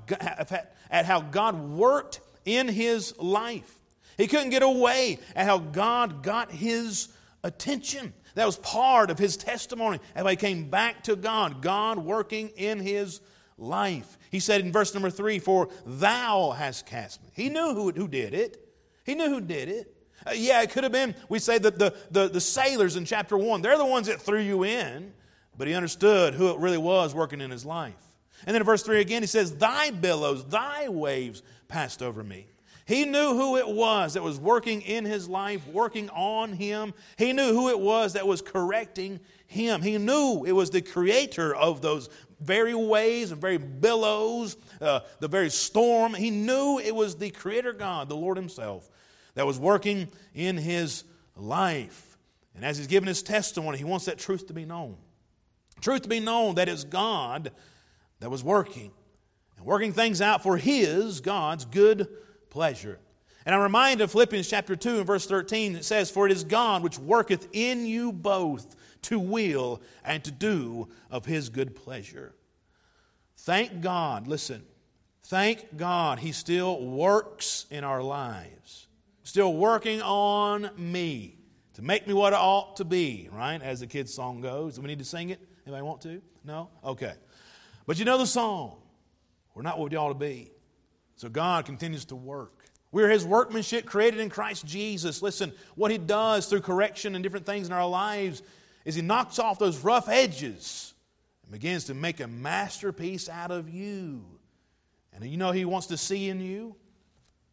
at 0.91 1.07
how 1.07 1.21
God 1.21 1.59
worked 1.71 2.21
in 2.45 2.69
his 2.69 3.17
life. 3.19 3.75
He 4.17 4.27
couldn't 4.27 4.51
get 4.51 4.63
away 4.63 5.19
at 5.35 5.47
how 5.47 5.59
God 5.59 6.23
got 6.23 6.51
his 6.51 7.09
attention. 7.43 8.13
That 8.35 8.47
was 8.47 8.57
part 8.59 9.11
of 9.11 9.19
his 9.19 9.37
testimony. 9.37 10.01
As 10.15 10.27
he 10.27 10.37
came 10.37 10.71
back 10.71 11.05
to 11.05 11.17
God, 11.17 11.63
God 11.63 11.99
working 11.99 12.51
in 12.57 12.79
his 12.79 13.21
life. 13.59 14.19
He 14.31 14.41
said 14.41 14.61
in 14.61 14.73
verse 14.73 14.95
number 14.95 15.11
three, 15.11 15.39
For 15.39 15.69
thou 15.87 16.51
hast 16.51 16.87
cast 16.87 17.23
me. 17.23 17.31
He 17.35 17.49
knew 17.49 17.75
who, 17.75 17.91
who 17.91 18.09
did 18.09 18.35
it. 18.35 18.59
He 19.05 19.15
knew 19.15 19.29
who 19.29 19.41
did 19.41 19.69
it. 19.69 19.95
Uh, 20.27 20.33
yeah, 20.35 20.63
it 20.63 20.71
could 20.71 20.85
have 20.85 20.93
been, 20.93 21.15
we 21.29 21.39
say 21.39 21.59
that 21.59 21.79
the, 21.79 21.95
the, 22.11 22.29
the 22.29 22.41
sailors 22.41 22.97
in 22.97 23.05
chapter 23.05 23.37
one, 23.37 23.61
they're 23.61 23.79
the 23.79 23.85
ones 23.85 24.07
that 24.07 24.21
threw 24.21 24.41
you 24.41 24.65
in, 24.65 25.13
but 25.63 25.69
he 25.69 25.75
understood 25.75 26.35
who 26.35 26.51
it 26.51 26.59
really 26.59 26.77
was 26.77 27.15
working 27.15 27.41
in 27.41 27.53
his 27.53 27.65
life. 27.65 27.95
And 28.45 28.53
then 28.53 28.63
in 28.63 28.67
verse 28.67 28.83
3 28.83 29.01
again, 29.01 29.23
he 29.23 29.29
says, 29.29 29.55
Thy 29.59 29.93
billows, 29.93 30.45
thy 30.45 30.89
waves 30.89 31.41
passed 31.69 32.03
over 32.03 32.25
me. 32.25 32.49
He 32.85 33.05
knew 33.05 33.37
who 33.37 33.57
it 33.57 33.69
was 33.69 34.15
that 34.15 34.25
was 34.25 34.41
working 34.41 34.83
in 34.83 35.05
his 35.05 35.29
life, 35.29 35.65
working 35.69 36.11
on 36.11 36.53
him. 36.53 36.95
He 37.17 37.33
knew 37.33 37.53
who 37.53 37.69
it 37.69 37.79
was 37.79 38.15
that 38.15 38.27
was 38.27 38.43
correcting 38.43 39.21
him. 39.47 39.83
He 39.83 39.99
knew 39.99 40.43
it 40.45 40.51
was 40.51 40.71
the 40.71 40.83
creator 40.83 41.55
of 41.55 41.81
those 41.81 42.09
very 42.41 42.75
waves 42.75 43.31
and 43.31 43.41
very 43.41 43.59
billows, 43.59 44.57
uh, 44.81 45.03
the 45.21 45.29
very 45.29 45.49
storm. 45.49 46.13
He 46.13 46.31
knew 46.31 46.81
it 46.81 46.93
was 46.93 47.15
the 47.15 47.31
creator 47.31 47.73
God, 47.73 48.09
the 48.09 48.17
Lord 48.17 48.37
himself, 48.37 48.91
that 49.37 49.47
was 49.47 49.61
working 49.61 50.09
in 50.35 50.57
his 50.57 51.05
life. 51.37 52.19
And 52.57 52.65
as 52.65 52.79
he's 52.79 52.89
given 52.89 53.07
his 53.07 53.23
testimony, 53.23 53.79
he 53.79 53.85
wants 53.85 54.07
that 54.07 54.19
truth 54.19 54.49
to 54.49 54.53
be 54.53 54.65
known. 54.65 54.97
Truth 55.83 56.03
to 56.03 56.09
be 56.09 56.21
known 56.21 56.55
that 56.55 56.69
it's 56.69 56.85
God 56.85 57.51
that 58.21 58.31
was 58.31 58.43
working 58.43 58.93
and 59.57 59.67
working 59.67 59.93
things 59.93 60.23
out 60.23 60.43
for 60.43 60.57
his, 60.57 61.21
God's 61.21 61.65
good 61.65 62.09
pleasure. 62.51 63.01
And 63.45 63.53
I'm 63.53 63.61
reminded 63.61 64.05
of 64.05 64.13
Philippians 64.13 64.49
chapter 64.49 64.77
2 64.77 64.99
and 64.99 65.07
verse 65.07 65.27
13. 65.27 65.75
It 65.75 65.85
says, 65.85 66.09
For 66.09 66.27
it 66.27 66.33
is 66.33 66.45
God 66.45 66.85
which 66.85 67.01
worketh 67.01 67.49
in 67.53 67.85
you 67.85 68.13
both 68.13 68.77
to 69.03 69.19
will 69.19 69.83
and 70.05 70.23
to 70.23 70.31
do 70.31 70.89
of 71.11 71.27
his 71.27 71.49
good 71.49 71.75
pleasure. 71.75 72.33
Thank 73.39 73.81
God, 73.81 74.29
listen, 74.29 74.63
thank 75.25 75.77
God 75.77 76.21
he 76.21 76.31
still 76.31 76.81
works 76.81 77.67
in 77.71 77.83
our 77.83 78.05
lives, 78.05 78.87
still 79.25 79.53
working 79.53 80.01
on 80.01 80.71
me 80.77 81.39
to 81.75 81.83
make 81.83 82.07
me 82.07 82.15
what 82.15 82.35
I 82.35 82.39
ought 82.39 82.77
to 82.77 82.85
be, 82.85 83.29
right? 83.33 83.61
As 83.61 83.81
the 83.81 83.89
kids' 83.89 84.15
song 84.15 84.41
goes. 84.41 84.77
Do 84.77 84.83
we 84.83 84.87
need 84.87 85.01
to 85.01 85.05
sing 85.05 85.31
it? 85.31 85.41
Anybody 85.67 85.83
want 85.83 86.01
to? 86.03 86.23
No? 86.45 86.69
Okay. 86.85 87.15
But 87.87 87.99
you 87.99 88.05
know 88.05 88.19
the 88.19 88.27
song. 88.27 88.77
We're 89.55 89.63
not 89.63 89.79
what 89.79 89.91
we 89.91 89.97
ought 89.97 90.09
to 90.09 90.15
be. 90.15 90.51
So 91.17 91.29
God 91.29 91.67
continues 91.67 92.05
to 92.07 92.17
work. 92.17 92.65
We're 92.91 93.09
His 93.09 93.25
workmanship 93.25 93.87
created 93.87 94.21
in 94.21 94.29
Christ 94.29 94.67
Jesus. 94.67 95.23
Listen, 95.23 95.53
what 95.75 95.91
He 95.91 95.99
does 95.99 96.47
through 96.47 96.61
correction 96.61 97.15
and 97.15 97.23
different 97.23 97.47
things 97.47 97.67
in 97.67 97.73
our 97.73 97.89
lives 97.89 98.43
is 98.85 98.95
He 98.95 99.03
knocks 99.03 99.39
off 99.39 99.59
those 99.59 99.79
rough 99.79 100.09
edges 100.09 100.95
and 101.43 101.53
begins 101.53 101.85
to 101.85 101.95
make 101.95 102.21
a 102.21 102.27
masterpiece 102.27 103.29
out 103.29 103.51
of 103.51 103.71
you. 103.71 104.25
And 105.15 105.25
you 105.25 105.37
know 105.37 105.53
He 105.53 105.65
wants 105.65 105.87
to 105.89 105.97
see 105.97 106.29
in 106.29 106.41
you? 106.41 106.77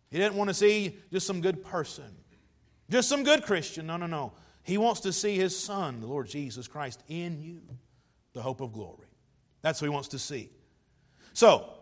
He 0.10 0.18
doesn't 0.18 0.36
want 0.36 0.50
to 0.50 0.54
see 0.54 0.98
just 1.12 1.28
some 1.28 1.40
good 1.40 1.64
person, 1.64 2.16
just 2.90 3.08
some 3.08 3.24
good 3.24 3.44
Christian. 3.44 3.86
No, 3.86 3.98
no, 3.98 4.08
no. 4.08 4.34
He 4.64 4.78
wants 4.78 5.02
to 5.02 5.14
see 5.14 5.36
His 5.36 5.58
Son, 5.58 6.02
the 6.02 6.08
Lord 6.08 6.28
Jesus 6.28 6.68
Christ, 6.68 7.04
in 7.08 7.42
you, 7.42 7.62
the 8.40 8.44
hope 8.44 8.62
of 8.62 8.74
glory. 8.74 9.08
That's 9.62 9.82
what 9.82 9.86
He 9.86 9.94
wants 9.94 10.10
to 10.10 10.20
see. 10.20 10.50
So, 11.34 11.80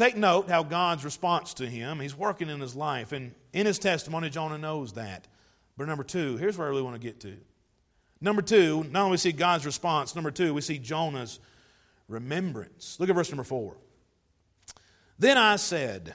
Take 0.00 0.16
note 0.16 0.48
how 0.48 0.62
God's 0.62 1.04
response 1.04 1.52
to 1.54 1.66
him, 1.66 2.00
he's 2.00 2.16
working 2.16 2.48
in 2.48 2.58
his 2.58 2.74
life, 2.74 3.12
and 3.12 3.34
in 3.52 3.66
his 3.66 3.78
testimony, 3.78 4.30
Jonah 4.30 4.56
knows 4.56 4.94
that. 4.94 5.28
But 5.76 5.88
number 5.88 6.04
two, 6.04 6.38
here's 6.38 6.56
where 6.56 6.66
I 6.66 6.70
really 6.70 6.80
want 6.80 6.94
to 6.94 7.06
get 7.06 7.20
to. 7.20 7.36
Number 8.18 8.40
two, 8.40 8.84
not 8.84 9.00
only 9.00 9.10
we 9.10 9.16
see 9.18 9.32
God's 9.32 9.66
response, 9.66 10.14
number 10.14 10.30
two, 10.30 10.54
we 10.54 10.62
see 10.62 10.78
Jonah's 10.78 11.38
remembrance. 12.08 12.98
Look 12.98 13.10
at 13.10 13.14
verse 13.14 13.30
number 13.30 13.44
four. 13.44 13.76
Then 15.18 15.36
I 15.36 15.56
said, 15.56 16.14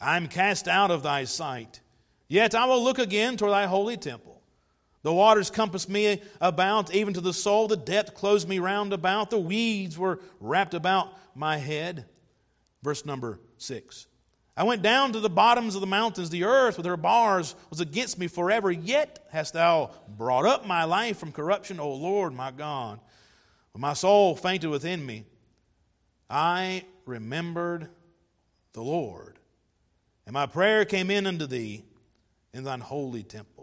I 0.00 0.16
am 0.16 0.28
cast 0.28 0.68
out 0.68 0.92
of 0.92 1.02
thy 1.02 1.24
sight, 1.24 1.80
yet 2.28 2.54
I 2.54 2.66
will 2.66 2.84
look 2.84 3.00
again 3.00 3.36
toward 3.36 3.50
thy 3.50 3.66
holy 3.66 3.96
temple. 3.96 4.37
The 5.02 5.12
waters 5.12 5.50
compassed 5.50 5.88
me 5.88 6.20
about, 6.40 6.94
even 6.94 7.14
to 7.14 7.20
the 7.20 7.32
soul. 7.32 7.68
The 7.68 7.76
depth 7.76 8.14
closed 8.14 8.48
me 8.48 8.58
round 8.58 8.92
about. 8.92 9.30
The 9.30 9.38
weeds 9.38 9.96
were 9.96 10.20
wrapped 10.40 10.74
about 10.74 11.12
my 11.34 11.56
head. 11.56 12.06
Verse 12.82 13.04
number 13.04 13.40
six. 13.58 14.06
I 14.56 14.64
went 14.64 14.82
down 14.82 15.12
to 15.12 15.20
the 15.20 15.30
bottoms 15.30 15.76
of 15.76 15.80
the 15.80 15.86
mountains. 15.86 16.30
The 16.30 16.42
earth 16.42 16.76
with 16.76 16.86
her 16.86 16.96
bars 16.96 17.54
was 17.70 17.80
against 17.80 18.18
me 18.18 18.26
forever. 18.26 18.72
Yet 18.72 19.24
hast 19.30 19.52
thou 19.52 19.92
brought 20.08 20.46
up 20.46 20.66
my 20.66 20.82
life 20.82 21.16
from 21.16 21.30
corruption, 21.30 21.78
O 21.78 21.94
Lord 21.94 22.34
my 22.34 22.50
God. 22.50 22.98
When 23.72 23.82
my 23.82 23.92
soul 23.92 24.34
fainted 24.34 24.68
within 24.68 25.06
me, 25.06 25.26
I 26.28 26.84
remembered 27.06 27.88
the 28.72 28.82
Lord. 28.82 29.38
And 30.26 30.34
my 30.34 30.46
prayer 30.46 30.84
came 30.84 31.10
in 31.10 31.26
unto 31.26 31.46
thee 31.46 31.84
in 32.52 32.64
thine 32.64 32.80
holy 32.80 33.22
temple. 33.22 33.57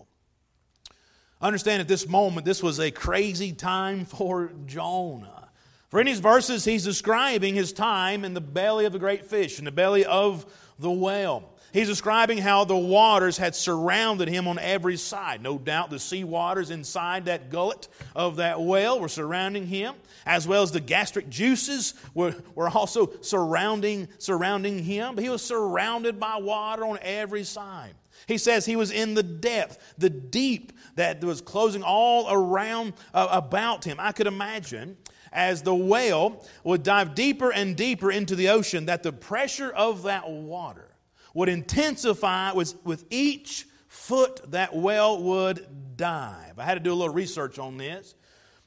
Understand 1.46 1.80
at 1.80 1.88
this 1.88 2.08
moment, 2.08 2.44
this 2.44 2.64
was 2.64 2.80
a 2.80 2.90
crazy 2.90 3.52
time 3.52 4.06
for 4.06 4.52
Jonah. 4.66 5.50
For 5.90 6.00
in 6.00 6.08
these 6.08 6.20
verses, 6.20 6.66
he's 6.66 6.84
describing 6.84 7.54
his 7.54 7.72
time 7.72 8.26
in 8.26 8.34
the 8.34 8.42
belly 8.42 8.86
of 8.86 8.94
the 8.94 8.98
great 9.00 9.26
fish, 9.28 9.60
in 9.60 9.66
the 9.66 9.72
belly 9.72 10.06
of 10.06 10.44
the 10.80 10.90
whale. 10.90 11.52
He's 11.72 11.88
describing 11.88 12.40
how 12.40 12.64
the 12.64 12.76
waters 12.76 13.38
had 13.38 13.54
surrounded 13.54 14.28
him 14.28 14.48
on 14.48 14.58
every 14.58 14.98
side. 14.98 15.44
No 15.44 15.60
doubt 15.60 15.92
the 15.92 16.00
sea 16.00 16.24
waters 16.24 16.72
inside 16.72 17.26
that 17.26 17.52
gullet 17.52 17.90
of 18.16 18.38
that 18.38 18.60
whale 18.60 19.00
were 19.00 19.08
surrounding 19.08 19.68
him, 19.68 19.94
as 20.26 20.48
well 20.48 20.64
as 20.64 20.72
the 20.72 20.80
gastric 20.80 21.30
juices 21.30 21.94
were, 22.16 22.34
were 22.56 22.70
also 22.70 23.12
surrounding, 23.22 24.08
surrounding 24.18 24.84
him. 24.84 25.14
But 25.14 25.24
he 25.24 25.30
was 25.30 25.44
surrounded 25.44 26.20
by 26.20 26.38
water 26.38 26.86
on 26.86 26.98
every 27.04 27.44
side. 27.44 27.94
He 28.28 28.38
says 28.38 28.66
he 28.66 28.76
was 28.76 28.92
in 28.92 29.14
the 29.14 29.24
depth, 29.24 29.78
the 29.98 30.10
deep 30.10 30.72
that 30.96 31.24
was 31.24 31.42
closing 31.42 31.84
all 31.84 32.32
around 32.32 32.94
uh, 33.14 33.28
about 33.32 33.84
him. 33.84 33.98
I 34.00 34.12
could 34.12 34.28
imagine 34.28 34.98
as 35.32 35.62
the 35.62 35.76
whale 35.76 36.46
would 36.64 36.82
dive 36.82 37.14
deeper 37.14 37.52
and 37.52 37.76
deeper 37.76 38.12
into 38.12 38.36
the 38.36 38.50
ocean, 38.50 38.86
that 38.86 39.04
the 39.04 39.12
pressure 39.12 39.70
of 39.70 40.04
that 40.04 40.30
water 40.30 40.96
would 41.34 41.50
intensify 41.50 42.54
with, 42.54 42.74
with 42.86 43.06
each 43.10 43.68
foot 43.88 44.40
that 44.52 44.74
whale 44.74 45.22
would 45.22 45.98
dive. 45.98 46.58
I 46.58 46.64
had 46.64 46.76
to 46.76 46.80
do 46.80 46.94
a 46.94 46.96
little 46.96 47.14
research 47.14 47.60
on 47.60 47.78
this. 47.78 48.16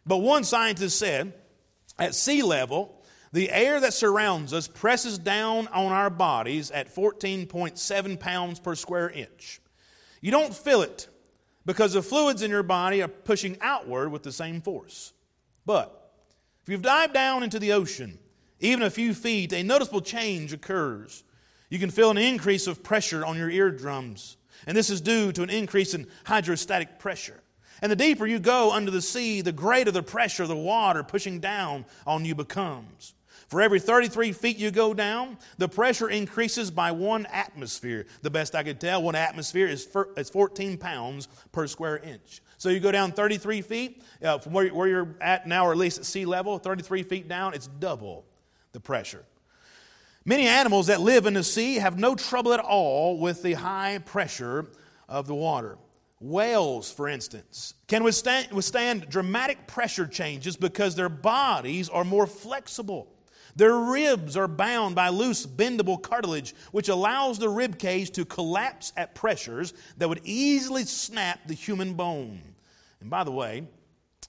But 0.07 0.19
one 0.19 0.45
scientist 0.45 0.99
said 0.99 1.33
at 1.99 2.14
sea 2.14 2.43
level, 2.43 2.98
the 3.32 3.50
air 3.50 3.80
that 3.80 3.92
surrounds 3.92 4.52
us 4.52 4.68
presses 4.68 5.18
down 5.18 5.68
on 5.68 5.92
our 5.92 6.11
bodies 6.11 6.70
at 6.70 6.94
14.7 6.94 8.20
pounds 8.20 8.61
per 8.61 8.75
square 8.75 9.11
inch. 9.11 9.61
You 10.20 10.30
don't 10.30 10.54
feel 10.54 10.82
it 10.82 11.08
because 11.66 11.92
the 11.92 12.02
fluids 12.02 12.42
in 12.42 12.50
your 12.50 12.62
body 12.62 13.02
are 13.02 13.08
pushing 13.08 13.58
outward 13.61 14.11
with 14.11 14.23
the 14.23 14.32
same 14.32 14.61
force. 14.61 15.12
But 15.66 16.12
if 16.62 16.70
you've 16.70 16.82
dived 16.82 17.12
down 17.12 17.42
into 17.42 17.58
the 17.58 17.73
ocean, 17.73 18.18
even 18.61 18.82
a 18.82 18.90
few 18.90 19.14
feet, 19.14 19.52
a 19.52 19.62
noticeable 19.62 20.00
change 20.00 20.52
occurs. 20.52 21.25
You 21.70 21.78
can 21.78 21.90
feel 21.90 22.11
an 22.11 22.18
increase 22.18 22.66
of 22.66 22.82
pressure 22.82 23.25
on 23.25 23.37
your 23.37 23.50
eardrums, 23.50 24.37
and 24.66 24.76
this 24.76 24.90
is 24.90 25.00
due 25.00 25.32
to 25.32 25.42
an 25.42 25.50
increase 25.50 25.94
in 25.94 26.06
hydrostatic 26.25 26.99
pressure. 26.99 27.40
And 27.80 27.92
the 27.92 27.97
deeper 27.97 28.26
you 28.26 28.38
go 28.38 28.73
under 28.73 28.90
the 28.90 29.02
sea, 29.02 29.40
the 29.40 29.52
greater 29.52 29.90
the 29.90 30.02
pressure 30.02 30.47
the 30.47 30.56
water 30.56 31.04
pushing 31.04 31.38
down 31.38 31.85
on 32.06 32.25
you 32.25 32.35
becomes. 32.35 33.14
For 33.49 33.62
every 33.62 33.81
33 33.81 34.33
feet 34.33 34.59
you 34.59 34.71
go 34.71 34.93
down, 34.93 35.38
the 35.57 35.69
pressure 35.69 36.11
increases 36.11 36.71
by 36.71 36.93
one 36.93 37.25
atmosphere. 37.26 38.05
The 38.21 38.31
best 38.31 38.55
I 38.55 38.62
could 38.62 38.78
tell, 38.78 39.02
one 39.02 39.14
atmosphere 39.14 39.67
is, 39.67 39.88
is 40.17 40.28
14 40.28 40.76
pounds 40.76 41.28
per 41.50 41.67
square 41.67 41.97
inch. 41.97 42.43
So 42.59 42.69
you 42.69 42.78
go 42.78 42.93
down 42.93 43.12
33 43.12 43.62
feet 43.62 44.02
uh, 44.23 44.38
from 44.38 44.52
where, 44.52 44.69
where 44.69 44.87
you're 44.87 45.17
at 45.23 45.47
now, 45.47 45.67
or 45.67 45.73
at 45.73 45.78
least 45.78 45.99
at 45.99 46.05
sea 46.05 46.26
level, 46.26 46.59
33 46.59 47.02
feet 47.05 47.26
down, 47.26 47.55
it's 47.55 47.67
double 47.67 48.26
the 48.73 48.81
pressure. 48.81 49.25
Many 50.26 50.47
animals 50.47 50.88
that 50.88 51.00
live 51.00 51.25
in 51.25 51.33
the 51.33 51.43
sea 51.43 51.76
have 51.76 51.99
no 51.99 52.14
trouble 52.14 52.52
at 52.52 52.61
all 52.61 53.19
with 53.19 53.43
the 53.43 53.55
high 53.55 53.99
pressure 54.05 54.67
of 55.09 55.26
the 55.26 55.35
water. 55.35 55.78
Whales, 56.21 56.93
for 56.93 57.09
instance, 57.09 57.73
can 57.87 58.05
withstand, 58.05 58.52
withstand 58.52 59.09
dramatic 59.09 59.67
pressure 59.67 60.07
changes 60.07 60.55
because 60.55 60.97
their 60.97 61.09
bodies 61.09 61.88
are 61.88 62.05
more 62.05 62.26
flexible. 62.26 63.09
Their 63.59 63.77
ribs 63.77 64.37
are 64.37 64.47
bound 64.47 64.95
by 64.95 65.09
loose, 65.09 65.45
bendable 65.45 66.00
cartilage, 66.00 66.55
which 66.71 66.88
allows 66.88 67.41
the 67.41 67.49
rib 67.49 67.77
cage 67.77 68.12
to 68.12 68.25
collapse 68.25 68.93
at 68.97 69.17
pressures 69.17 69.75
that 69.97 70.09
would 70.09 70.21
easily 70.23 70.85
snap 70.85 71.41
the 71.45 71.55
human 71.55 71.95
bone. 71.95 72.41
And 73.00 73.11
by 73.11 73.25
the 73.25 73.33
way, 73.33 73.65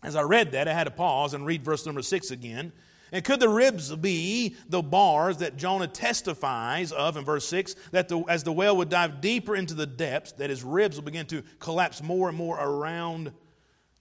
as 0.02 0.16
I 0.16 0.24
read 0.24 0.54
that, 0.54 0.68
I 0.68 0.74
had 0.74 0.86
to 0.86 0.92
pause 0.92 1.36
and 1.36 1.46
read 1.46 1.64
verse 1.64 1.86
number 1.86 2.02
six 2.02 2.32
again. 2.32 2.72
And 3.12 3.24
could 3.24 3.40
the 3.40 3.50
ribs 3.50 3.96
be 3.96 4.56
the 4.68 4.82
bars 4.82 5.38
that 5.38 5.58
Jonah 5.58 5.88
testifies 5.88 6.92
of 6.92 7.16
in 7.16 7.24
verse 7.24 7.48
6 7.48 7.76
that 7.92 8.08
the, 8.08 8.20
as 8.30 8.44
the 8.44 8.52
whale 8.52 8.78
would 8.78 8.90
dive 8.90 9.20
deeper 9.20 9.56
into 9.56 9.74
the 9.74 9.88
depths, 9.88 10.32
that 10.34 10.52
his 10.52 10.64
ribs 10.64 10.96
will 10.96 11.04
begin 11.04 11.26
to 11.28 11.42
collapse 11.58 12.04
more 12.04 12.30
and 12.30 12.38
more 12.38 12.60
around 12.60 13.32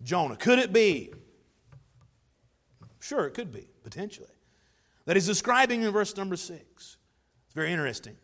Jonah? 0.02 0.36
Could 0.36 0.58
it 0.58 0.74
be? 0.74 1.12
Sure, 3.00 3.26
it 3.26 3.32
could 3.32 3.50
be, 3.50 3.66
potentially 3.82 4.28
that 5.08 5.16
he's 5.16 5.26
describing 5.26 5.84
in 5.84 5.90
verse 5.90 6.14
number 6.18 6.36
six. 6.36 6.98
It's 7.46 7.54
very 7.54 7.72
interesting. 7.72 8.14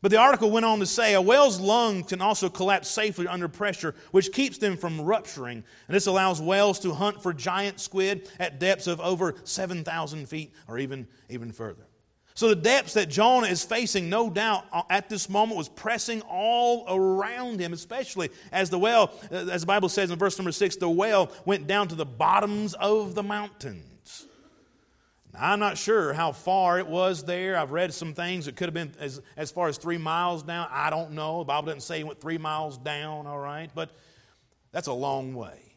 But 0.00 0.12
the 0.12 0.18
article 0.18 0.52
went 0.52 0.64
on 0.64 0.78
to 0.78 0.86
say 0.86 1.14
a 1.14 1.20
whale's 1.20 1.58
lungs 1.58 2.06
can 2.06 2.20
also 2.20 2.48
collapse 2.48 2.86
safely 2.88 3.26
under 3.26 3.48
pressure, 3.48 3.92
which 4.12 4.30
keeps 4.30 4.56
them 4.56 4.76
from 4.76 5.00
rupturing. 5.00 5.64
And 5.88 5.96
this 5.96 6.06
allows 6.06 6.40
whales 6.40 6.78
to 6.80 6.94
hunt 6.94 7.24
for 7.24 7.32
giant 7.32 7.80
squid 7.80 8.30
at 8.38 8.60
depths 8.60 8.86
of 8.86 9.00
over 9.00 9.34
7,000 9.42 10.28
feet 10.28 10.54
or 10.68 10.78
even, 10.78 11.08
even 11.28 11.50
further. 11.50 11.88
So 12.34 12.50
the 12.50 12.54
depths 12.54 12.92
that 12.92 13.08
Jonah 13.08 13.48
is 13.48 13.64
facing, 13.64 14.08
no 14.08 14.30
doubt, 14.30 14.64
uh, 14.72 14.82
at 14.90 15.08
this 15.08 15.28
moment 15.28 15.58
was 15.58 15.68
pressing 15.68 16.20
all 16.20 16.84
around 16.88 17.58
him, 17.58 17.72
especially 17.72 18.30
as 18.52 18.70
the 18.70 18.78
whale, 18.78 19.10
uh, 19.32 19.46
as 19.50 19.62
the 19.62 19.66
Bible 19.66 19.88
says 19.88 20.12
in 20.12 20.16
verse 20.20 20.38
number 20.38 20.52
six, 20.52 20.76
the 20.76 20.88
whale 20.88 21.32
went 21.46 21.66
down 21.66 21.88
to 21.88 21.96
the 21.96 22.06
bottoms 22.06 22.74
of 22.74 23.16
the 23.16 23.24
mountain. 23.24 23.82
I'm 25.40 25.60
not 25.60 25.78
sure 25.78 26.12
how 26.12 26.32
far 26.32 26.78
it 26.78 26.86
was 26.86 27.24
there. 27.24 27.56
I've 27.56 27.70
read 27.70 27.94
some 27.94 28.14
things. 28.14 28.48
It 28.48 28.56
could 28.56 28.66
have 28.66 28.74
been 28.74 28.92
as, 28.98 29.20
as 29.36 29.50
far 29.50 29.68
as 29.68 29.78
three 29.78 29.98
miles 29.98 30.42
down. 30.42 30.68
I 30.70 30.90
don't 30.90 31.12
know. 31.12 31.40
The 31.40 31.44
Bible 31.44 31.66
doesn't 31.66 31.82
say 31.82 32.02
went 32.02 32.20
three 32.20 32.38
miles 32.38 32.78
down, 32.78 33.26
all 33.26 33.38
right? 33.38 33.70
But 33.74 33.90
that's 34.72 34.88
a 34.88 34.92
long 34.92 35.34
way. 35.34 35.74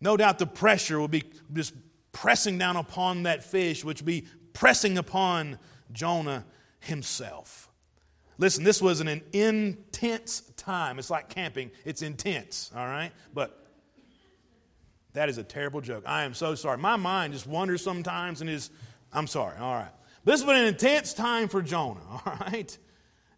No 0.00 0.16
doubt 0.16 0.38
the 0.38 0.46
pressure 0.46 1.00
would 1.00 1.10
be 1.10 1.24
just 1.52 1.74
pressing 2.12 2.58
down 2.58 2.76
upon 2.76 3.24
that 3.24 3.42
fish, 3.42 3.84
which 3.84 4.02
will 4.02 4.06
be 4.06 4.26
pressing 4.52 4.98
upon 4.98 5.58
Jonah 5.92 6.44
himself. 6.80 7.70
Listen, 8.36 8.64
this 8.64 8.82
was 8.82 9.00
an 9.00 9.22
intense 9.32 10.42
time. 10.56 10.98
It's 10.98 11.10
like 11.10 11.28
camping, 11.28 11.70
it's 11.84 12.02
intense, 12.02 12.70
all 12.76 12.86
right? 12.86 13.12
But 13.32 13.63
that 15.14 15.28
is 15.28 15.38
a 15.38 15.44
terrible 15.44 15.80
joke. 15.80 16.04
I 16.06 16.24
am 16.24 16.34
so 16.34 16.54
sorry. 16.54 16.76
My 16.78 16.96
mind 16.96 17.32
just 17.32 17.46
wanders 17.46 17.82
sometimes 17.82 18.40
and 18.40 18.50
is, 18.50 18.70
I'm 19.12 19.26
sorry. 19.26 19.56
All 19.58 19.74
right. 19.74 19.92
This 20.24 20.42
been 20.42 20.56
an 20.56 20.66
intense 20.66 21.14
time 21.14 21.48
for 21.48 21.62
Jonah, 21.62 22.00
all 22.10 22.38
right? 22.40 22.76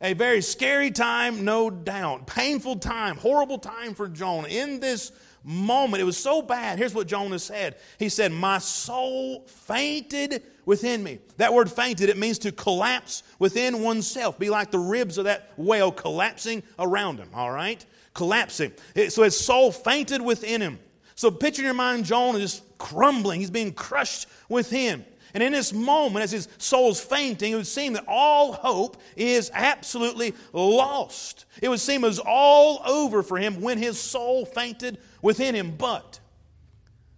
A 0.00 0.12
very 0.12 0.42
scary 0.42 0.90
time, 0.90 1.44
no 1.44 1.70
doubt. 1.70 2.26
Painful 2.26 2.76
time, 2.76 3.16
horrible 3.16 3.58
time 3.58 3.94
for 3.94 4.08
Jonah. 4.08 4.48
In 4.48 4.80
this 4.80 5.12
moment, 5.42 6.00
it 6.00 6.04
was 6.04 6.16
so 6.16 6.42
bad. 6.42 6.78
Here's 6.78 6.94
what 6.94 7.06
Jonah 7.06 7.38
said 7.38 7.76
He 7.98 8.08
said, 8.08 8.32
My 8.32 8.58
soul 8.58 9.46
fainted 9.46 10.42
within 10.64 11.02
me. 11.02 11.20
That 11.38 11.54
word 11.54 11.70
fainted, 11.70 12.08
it 12.08 12.18
means 12.18 12.38
to 12.40 12.52
collapse 12.52 13.22
within 13.38 13.82
oneself, 13.82 14.38
be 14.38 14.50
like 14.50 14.70
the 14.70 14.78
ribs 14.78 15.18
of 15.18 15.24
that 15.24 15.50
whale 15.56 15.92
collapsing 15.92 16.62
around 16.78 17.18
him, 17.18 17.30
all 17.34 17.50
right? 17.50 17.84
Collapsing. 18.12 18.72
So 19.08 19.22
his 19.22 19.38
soul 19.38 19.72
fainted 19.72 20.20
within 20.20 20.60
him. 20.60 20.78
So 21.16 21.30
picture 21.30 21.62
in 21.62 21.64
your 21.64 21.74
mind 21.74 22.04
Jonah 22.04 22.38
just 22.38 22.62
crumbling. 22.78 23.40
He's 23.40 23.50
being 23.50 23.72
crushed 23.72 24.28
with 24.48 24.70
him. 24.70 25.04
And 25.34 25.42
in 25.42 25.52
this 25.52 25.72
moment, 25.72 26.22
as 26.22 26.30
his 26.30 26.48
soul's 26.56 27.00
fainting, 27.00 27.52
it 27.52 27.56
would 27.56 27.66
seem 27.66 27.94
that 27.94 28.04
all 28.06 28.52
hope 28.52 28.96
is 29.16 29.50
absolutely 29.52 30.34
lost. 30.52 31.44
It 31.60 31.68
would 31.68 31.80
seem 31.80 32.02
was 32.02 32.18
all 32.18 32.80
over 32.86 33.22
for 33.22 33.36
him 33.36 33.60
when 33.60 33.76
his 33.78 33.98
soul 34.00 34.46
fainted 34.46 34.98
within 35.20 35.54
him. 35.54 35.74
But 35.76 36.20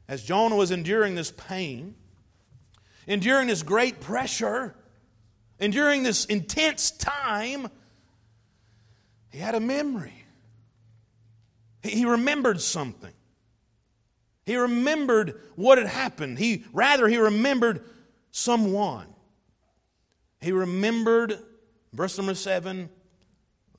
as 0.08 0.24
Jonah 0.24 0.56
was 0.56 0.70
enduring 0.70 1.14
this 1.14 1.30
pain, 1.30 1.94
enduring 3.06 3.48
this 3.48 3.62
great 3.62 4.00
pressure, 4.00 4.74
enduring 5.60 6.02
this 6.02 6.24
intense 6.24 6.90
time, 6.90 7.68
he 9.30 9.38
had 9.38 9.54
a 9.54 9.60
memory. 9.60 10.24
He 11.82 12.04
remembered 12.04 12.60
something. 12.60 13.12
He 14.48 14.56
remembered 14.56 15.38
what 15.56 15.76
had 15.76 15.86
happened. 15.86 16.38
He 16.38 16.64
rather 16.72 17.06
he 17.06 17.18
remembered 17.18 17.84
someone. 18.30 19.08
He 20.40 20.52
remembered 20.52 21.38
verse 21.92 22.16
number 22.16 22.34
7 22.34 22.88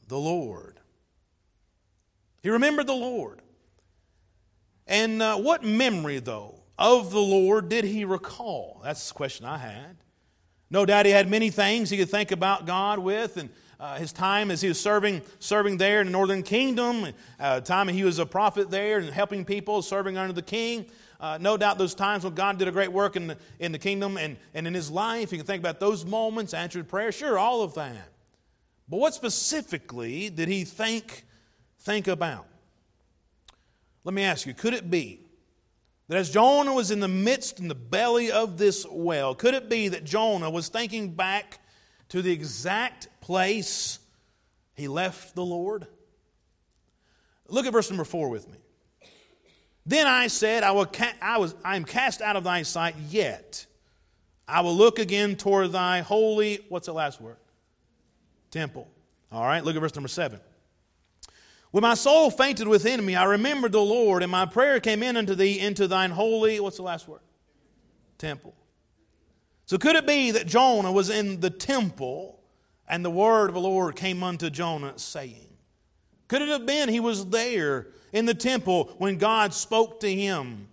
the 0.08 0.18
Lord. 0.20 0.80
He 2.44 2.52
remembered 2.52 2.86
the 2.86 2.94
Lord. 2.94 3.42
And 4.86 5.24
uh, 5.24 5.38
what 5.38 5.64
memory, 5.64 6.20
though, 6.20 6.62
of 6.78 7.10
the 7.10 7.20
Lord 7.20 7.68
did 7.68 7.84
he 7.84 8.06
recall? 8.06 8.80
That's 8.84 9.08
the 9.08 9.16
question 9.16 9.48
I 9.48 9.58
had. 9.58 9.98
No 10.72 10.86
doubt 10.86 11.06
he 11.06 11.12
had 11.12 11.30
many 11.30 11.50
things 11.50 11.90
he 11.90 11.98
could 11.98 12.10
think 12.10 12.32
about 12.32 12.66
God 12.66 13.00
with, 13.00 13.38
and 13.38 13.50
uh, 13.80 13.98
his 13.98 14.12
time 14.12 14.52
as 14.52 14.62
he 14.62 14.68
was 14.68 14.80
serving, 14.80 15.22
serving 15.40 15.78
there 15.78 16.02
in 16.02 16.08
the 16.08 16.12
northern 16.12 16.44
kingdom, 16.44 17.08
uh, 17.40 17.62
time 17.62 17.88
he 17.88 18.04
was 18.04 18.20
a 18.20 18.26
prophet 18.26 18.70
there 18.70 19.00
and 19.00 19.10
helping 19.10 19.46
people, 19.46 19.82
serving 19.82 20.18
under 20.18 20.34
the 20.34 20.42
king. 20.42 20.86
Uh, 21.20 21.38
no 21.42 21.58
doubt 21.58 21.78
those 21.78 21.96
times 21.96 22.24
when 22.24 22.34
God 22.36 22.60
did 22.60 22.68
a 22.68 22.72
great 22.72 22.92
work 22.92 23.16
in 23.16 23.28
the, 23.28 23.38
in 23.60 23.72
the 23.72 23.80
kingdom 23.80 24.18
and, 24.18 24.38
and 24.54 24.68
in 24.68 24.74
his 24.74 24.92
life, 24.92 25.32
you 25.32 25.38
can 25.38 25.48
think 25.48 25.62
about 25.62 25.80
those 25.80 26.06
moments, 26.06 26.54
answered 26.54 26.88
prayer, 26.88 27.12
sure, 27.12 27.38
all 27.38 27.62
of 27.62 27.74
that. 27.76 28.10
But 28.88 28.98
what 28.98 29.14
specifically 29.14 30.30
did 30.30 30.50
he 30.50 30.66
think, 30.66 31.26
think 31.80 32.08
about? 32.08 32.46
Let 34.04 34.14
me 34.14 34.24
ask 34.24 34.46
you, 34.46 34.54
could 34.54 34.74
it 34.74 34.90
be 34.90 35.20
that 36.10 36.18
as 36.18 36.32
Jonah 36.32 36.74
was 36.74 36.90
in 36.90 37.00
the 37.00 37.08
midst, 37.08 37.60
in 37.60 37.68
the 37.68 37.76
belly 37.76 38.32
of 38.32 38.58
this 38.58 38.86
well, 38.90 39.36
could 39.36 39.54
it 39.54 39.70
be 39.70 39.88
that 39.90 40.04
Jonah 40.04 40.50
was 40.50 40.68
thinking 40.68 41.14
back 41.14 41.60
to 42.10 42.24
the 42.24 42.32
exact 42.32 43.08
place 43.22 44.00
he 44.74 44.88
left 44.88 45.36
the 45.36 45.46
Lord? 45.46 45.86
Look 47.48 47.68
at 47.68 47.74
verse 47.74 47.92
number 47.92 48.04
four 48.04 48.30
with 48.30 48.50
me. 48.50 48.58
Then 49.86 50.08
I 50.08 50.28
said, 50.28 50.64
I, 50.64 50.72
will 50.72 50.88
ca- 50.88 51.14
I, 51.22 51.38
was, 51.38 51.54
I 51.64 51.76
am 51.76 51.86
cast 51.86 52.22
out 52.22 52.36
of 52.36 52.44
thy 52.44 52.64
sight, 52.64 52.96
yet 53.10 53.68
I 54.48 54.62
will 54.62 54.76
look 54.76 54.98
again 54.98 55.36
toward 55.36 55.72
thy 55.72 56.02
holy, 56.02 56.66
what's 56.70 56.88
the 56.88 56.94
last 56.94 57.22
word? 57.22 57.38
Temple. 58.50 58.88
All 59.32 59.44
right, 59.44 59.64
look 59.64 59.76
at 59.76 59.80
verse 59.80 59.96
number 59.96 60.08
seven. 60.08 60.40
When 61.72 61.84
my 61.84 61.94
soul 61.94 62.32
fainted 62.32 62.68
within 62.68 63.06
me, 63.06 63.16
I 63.16 63.26
remembered 63.26 63.72
the 63.72 63.82
Lord, 63.82 64.24
and 64.24 64.32
my 64.32 64.46
prayer 64.46 64.80
came 64.80 65.04
in 65.04 65.16
unto 65.16 65.36
thee 65.36 65.60
into 65.60 65.88
thine 65.88 66.12
holy, 66.12 66.60
what's 66.60 66.78
the 66.78 66.84
last 66.84 67.08
word? 67.08 67.22
Temple. 68.18 68.56
So 69.66 69.78
could 69.78 69.96
it 69.96 70.08
be 70.08 70.32
that 70.32 70.48
Jonah 70.48 70.92
was 70.92 71.12
in 71.12 71.42
the 71.42 71.52
temple 71.52 72.40
and 72.88 73.06
the 73.06 73.12
word 73.12 73.50
of 73.50 73.54
the 73.54 73.62
Lord 73.62 73.96
came 73.96 74.24
unto 74.24 74.50
Jonah 74.50 74.98
saying, 74.98 75.48
Could 76.28 76.42
it 76.42 76.50
have 76.50 76.66
been 76.66 76.90
he 76.90 77.00
was 77.00 77.28
there 77.28 77.88
in 78.12 78.26
the 78.26 78.34
temple 78.34 78.96
when 78.98 79.20
God 79.20 79.54
spoke 79.54 80.00
to 80.00 80.12
him? 80.12 80.68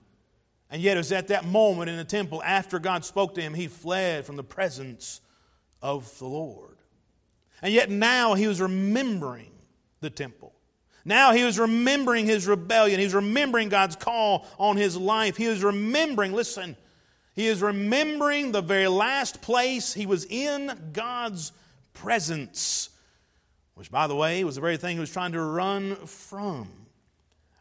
And 0.71 0.81
yet 0.81 0.97
it 0.97 1.01
was 1.01 1.13
at 1.13 1.29
that 1.29 1.45
moment 1.45 1.91
in 1.91 1.99
the 1.99 2.05
temple, 2.05 2.43
after 2.43 2.79
God 2.79 3.05
spoke 3.05 3.35
to 3.35 3.43
him, 3.43 3.53
he 3.53 3.69
fled 3.69 4.25
from 4.25 4.37
the 4.37 4.43
presence 4.43 5.21
of 5.83 6.19
the 6.19 6.27
Lord. 6.27 6.79
And 7.61 7.73
yet 7.75 7.91
now 7.91 8.33
he 8.33 8.49
was 8.49 8.63
remembering 8.63 9.53
the 10.01 10.11
temple. 10.11 10.56
Now 11.07 11.33
he 11.33 11.45
was 11.45 11.57
remembering 11.57 12.27
his 12.27 12.49
rebellion. 12.49 12.99
He 12.99 13.07
was 13.07 13.15
remembering 13.15 13.69
God's 13.69 13.95
call 13.95 14.45
on 14.59 14.77
his 14.77 14.97
life. 14.97 15.37
He 15.37 15.47
was 15.47 15.63
remembering, 15.63 16.33
listen, 16.33 16.77
he 17.33 17.47
is 17.47 17.63
remembering 17.63 18.51
the 18.51 18.61
very 18.61 18.89
last 18.89 19.41
place 19.41 19.95
he 19.95 20.05
was 20.05 20.25
in 20.25 20.91
God's 20.93 21.53
presence, 21.95 22.91
which, 23.77 23.89
by 23.89 24.09
the 24.09 24.17
way, 24.17 24.43
was 24.43 24.57
the 24.57 24.61
very 24.61 24.77
thing 24.77 24.97
he 24.97 25.01
was 25.01 25.13
trying 25.13 25.31
to 25.31 25.41
run 25.41 25.95
from. 26.07 26.69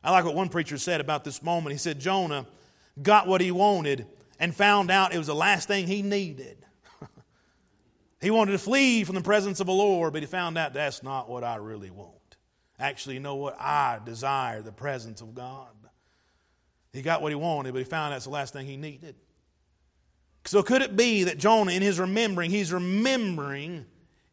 I 0.03 0.10
like 0.10 0.25
what 0.25 0.34
one 0.34 0.49
preacher 0.49 0.79
said 0.79 0.99
about 0.99 1.23
this 1.23 1.43
moment. 1.43 1.71
He 1.71 1.77
said, 1.77 1.99
Jonah 1.99 2.47
got 2.99 3.27
what 3.27 3.41
he 3.41 3.51
wanted 3.51 4.08
and 4.39 4.55
found 4.55 4.89
out 4.89 5.13
it 5.13 5.19
was 5.19 5.27
the 5.27 5.36
last 5.36 5.67
thing 5.67 5.86
he 5.86 6.01
needed. 6.01 6.58
He 8.21 8.31
wanted 8.31 8.53
to 8.53 8.58
flee 8.58 9.03
from 9.03 9.13
the 9.13 9.21
presence 9.21 9.60
of 9.60 9.67
the 9.67 9.73
Lord, 9.73 10.13
but 10.13 10.23
he 10.23 10.25
found 10.25 10.58
out 10.58 10.73
that's 10.73 11.03
not 11.03 11.29
what 11.29 11.43
I 11.43 11.58
really 11.58 11.91
want. 11.91 12.14
Actually, 12.80 13.16
you 13.16 13.22
know 13.22 13.36
what? 13.36 13.60
I 13.60 14.00
desire 14.04 14.62
the 14.62 14.72
presence 14.72 15.22
of 15.22 15.34
God. 15.34 15.68
He 16.94 17.02
got 17.02 17.22
what 17.22 17.32
he 17.32 17.36
wanted, 17.36 17.74
but 17.74 17.80
he 17.80 17.86
found 17.86 18.14
that's 18.14 18.26
the 18.26 18.32
last 18.32 18.54
thing 18.54 18.66
he 18.66 18.78
needed. 18.78 19.16
So, 20.46 20.62
could 20.62 20.82
it 20.82 20.96
be 20.96 21.24
that 21.24 21.38
Jonah, 21.38 21.72
in 21.72 21.82
his 21.82 22.00
remembering, 22.00 22.52
he's 22.52 22.72
remembering 22.72 23.86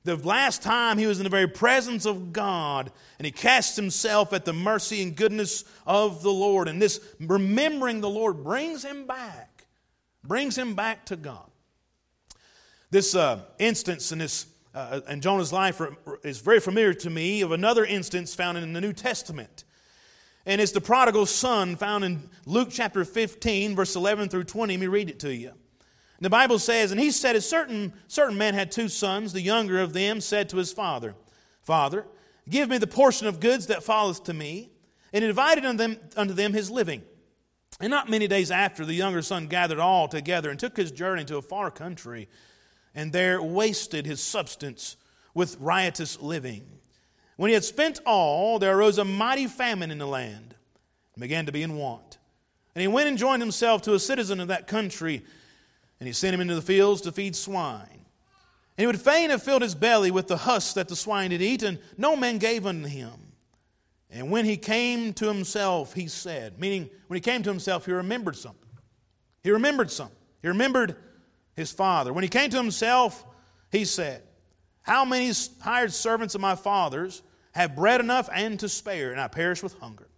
the 0.04 0.16
last 0.16 0.62
time 0.62 0.98
he 0.98 1.06
was 1.06 1.18
in 1.20 1.24
the 1.24 1.30
very 1.30 1.48
presence 1.48 2.06
of 2.06 2.32
God 2.32 2.90
and 3.18 3.26
he 3.26 3.32
cast 3.32 3.76
himself 3.76 4.32
at 4.32 4.44
the 4.44 4.52
mercy 4.52 5.02
and 5.02 5.16
goodness 5.16 5.64
of 5.86 6.22
the 6.22 6.32
Lord. 6.32 6.68
And 6.68 6.82
this 6.82 7.00
remembering 7.20 8.00
the 8.00 8.10
Lord 8.10 8.42
brings 8.42 8.84
him 8.84 9.06
back, 9.06 9.66
brings 10.24 10.58
him 10.58 10.74
back 10.74 11.06
to 11.06 11.16
God. 11.16 11.48
This 12.90 13.14
uh, 13.14 13.40
instance 13.58 14.12
in, 14.12 14.18
this, 14.18 14.46
uh, 14.74 15.00
in 15.08 15.20
Jonah's 15.20 15.52
life 15.52 15.80
is 16.22 16.40
very 16.40 16.60
familiar 16.60 16.94
to 16.94 17.10
me 17.10 17.42
of 17.42 17.52
another 17.52 17.84
instance 17.84 18.34
found 18.34 18.58
in 18.58 18.72
the 18.72 18.80
New 18.80 18.92
Testament. 18.92 19.64
And 20.46 20.60
it's 20.60 20.72
the 20.72 20.80
prodigal 20.80 21.26
son 21.26 21.76
found 21.76 22.04
in 22.04 22.28
Luke 22.46 22.68
chapter 22.70 23.04
15, 23.04 23.76
verse 23.76 23.94
11 23.94 24.28
through 24.28 24.44
20. 24.44 24.74
Let 24.74 24.80
me 24.80 24.86
read 24.86 25.08
it 25.08 25.20
to 25.20 25.34
you. 25.34 25.52
The 26.20 26.30
Bible 26.30 26.58
says, 26.58 26.92
And 26.92 27.00
he 27.00 27.10
said, 27.10 27.36
A 27.36 27.40
certain, 27.40 27.92
certain 28.06 28.38
man 28.38 28.54
had 28.54 28.70
two 28.70 28.88
sons. 28.88 29.32
The 29.32 29.40
younger 29.40 29.80
of 29.80 29.92
them 29.92 30.20
said 30.20 30.48
to 30.50 30.56
his 30.56 30.72
father, 30.72 31.14
Father, 31.62 32.06
give 32.48 32.68
me 32.68 32.78
the 32.78 32.86
portion 32.86 33.26
of 33.26 33.40
goods 33.40 33.66
that 33.66 33.82
falleth 33.82 34.24
to 34.24 34.34
me. 34.34 34.70
And 35.12 35.22
he 35.22 35.28
divided 35.28 35.64
unto 35.64 35.78
them, 35.78 35.98
unto 36.16 36.32
them 36.32 36.52
his 36.52 36.70
living. 36.70 37.02
And 37.80 37.90
not 37.90 38.08
many 38.08 38.28
days 38.28 38.50
after, 38.50 38.84
the 38.84 38.94
younger 38.94 39.22
son 39.22 39.46
gathered 39.48 39.80
all 39.80 40.06
together 40.08 40.50
and 40.50 40.58
took 40.58 40.76
his 40.76 40.92
journey 40.92 41.24
to 41.24 41.36
a 41.36 41.42
far 41.42 41.70
country, 41.70 42.28
and 42.94 43.12
there 43.12 43.42
wasted 43.42 44.06
his 44.06 44.22
substance 44.22 44.96
with 45.34 45.56
riotous 45.58 46.20
living. 46.20 46.64
When 47.36 47.48
he 47.48 47.54
had 47.54 47.64
spent 47.64 48.00
all, 48.04 48.58
there 48.58 48.76
arose 48.76 48.98
a 48.98 49.04
mighty 49.04 49.46
famine 49.46 49.90
in 49.90 49.98
the 49.98 50.06
land, 50.06 50.54
and 51.14 51.20
began 51.20 51.46
to 51.46 51.52
be 51.52 51.62
in 51.62 51.76
want. 51.76 52.18
And 52.74 52.82
he 52.82 52.88
went 52.88 53.08
and 53.08 53.18
joined 53.18 53.42
himself 53.42 53.82
to 53.82 53.94
a 53.94 53.98
citizen 53.98 54.40
of 54.40 54.48
that 54.48 54.66
country 54.66 55.22
and 56.02 56.08
he 56.08 56.12
sent 56.12 56.34
him 56.34 56.40
into 56.40 56.56
the 56.56 56.62
fields 56.62 57.00
to 57.02 57.12
feed 57.12 57.36
swine. 57.36 57.86
And 57.88 58.02
he 58.76 58.86
would 58.88 59.00
fain 59.00 59.30
have 59.30 59.40
filled 59.40 59.62
his 59.62 59.76
belly 59.76 60.10
with 60.10 60.26
the 60.26 60.36
husk 60.36 60.74
that 60.74 60.88
the 60.88 60.96
swine 60.96 61.30
had 61.30 61.40
eaten, 61.40 61.78
no 61.96 62.16
man 62.16 62.38
gave 62.38 62.66
unto 62.66 62.88
him. 62.88 63.12
And 64.10 64.28
when 64.28 64.44
he 64.44 64.56
came 64.56 65.12
to 65.12 65.28
himself, 65.28 65.94
he 65.94 66.08
said, 66.08 66.58
meaning 66.58 66.90
when 67.06 67.18
he 67.18 67.20
came 67.20 67.44
to 67.44 67.50
himself, 67.50 67.86
he 67.86 67.92
remembered 67.92 68.34
something. 68.34 68.68
He 69.44 69.52
remembered 69.52 69.92
something. 69.92 70.16
He 70.42 70.48
remembered 70.48 70.96
his 71.54 71.72
father. 71.72 72.12
When 72.12 72.22
he 72.22 72.28
came 72.28 72.50
to 72.50 72.56
himself, 72.56 73.24
he 73.70 73.84
said, 73.84 74.22
How 74.82 75.04
many 75.04 75.32
hired 75.60 75.92
servants 75.92 76.34
of 76.34 76.40
my 76.40 76.54
father's 76.54 77.22
have 77.52 77.76
bread 77.76 78.00
enough 78.00 78.28
and 78.32 78.58
to 78.60 78.68
spare, 78.68 79.12
and 79.12 79.20
I 79.20 79.28
perish 79.28 79.62
with 79.62 79.78
hunger? 79.78 80.08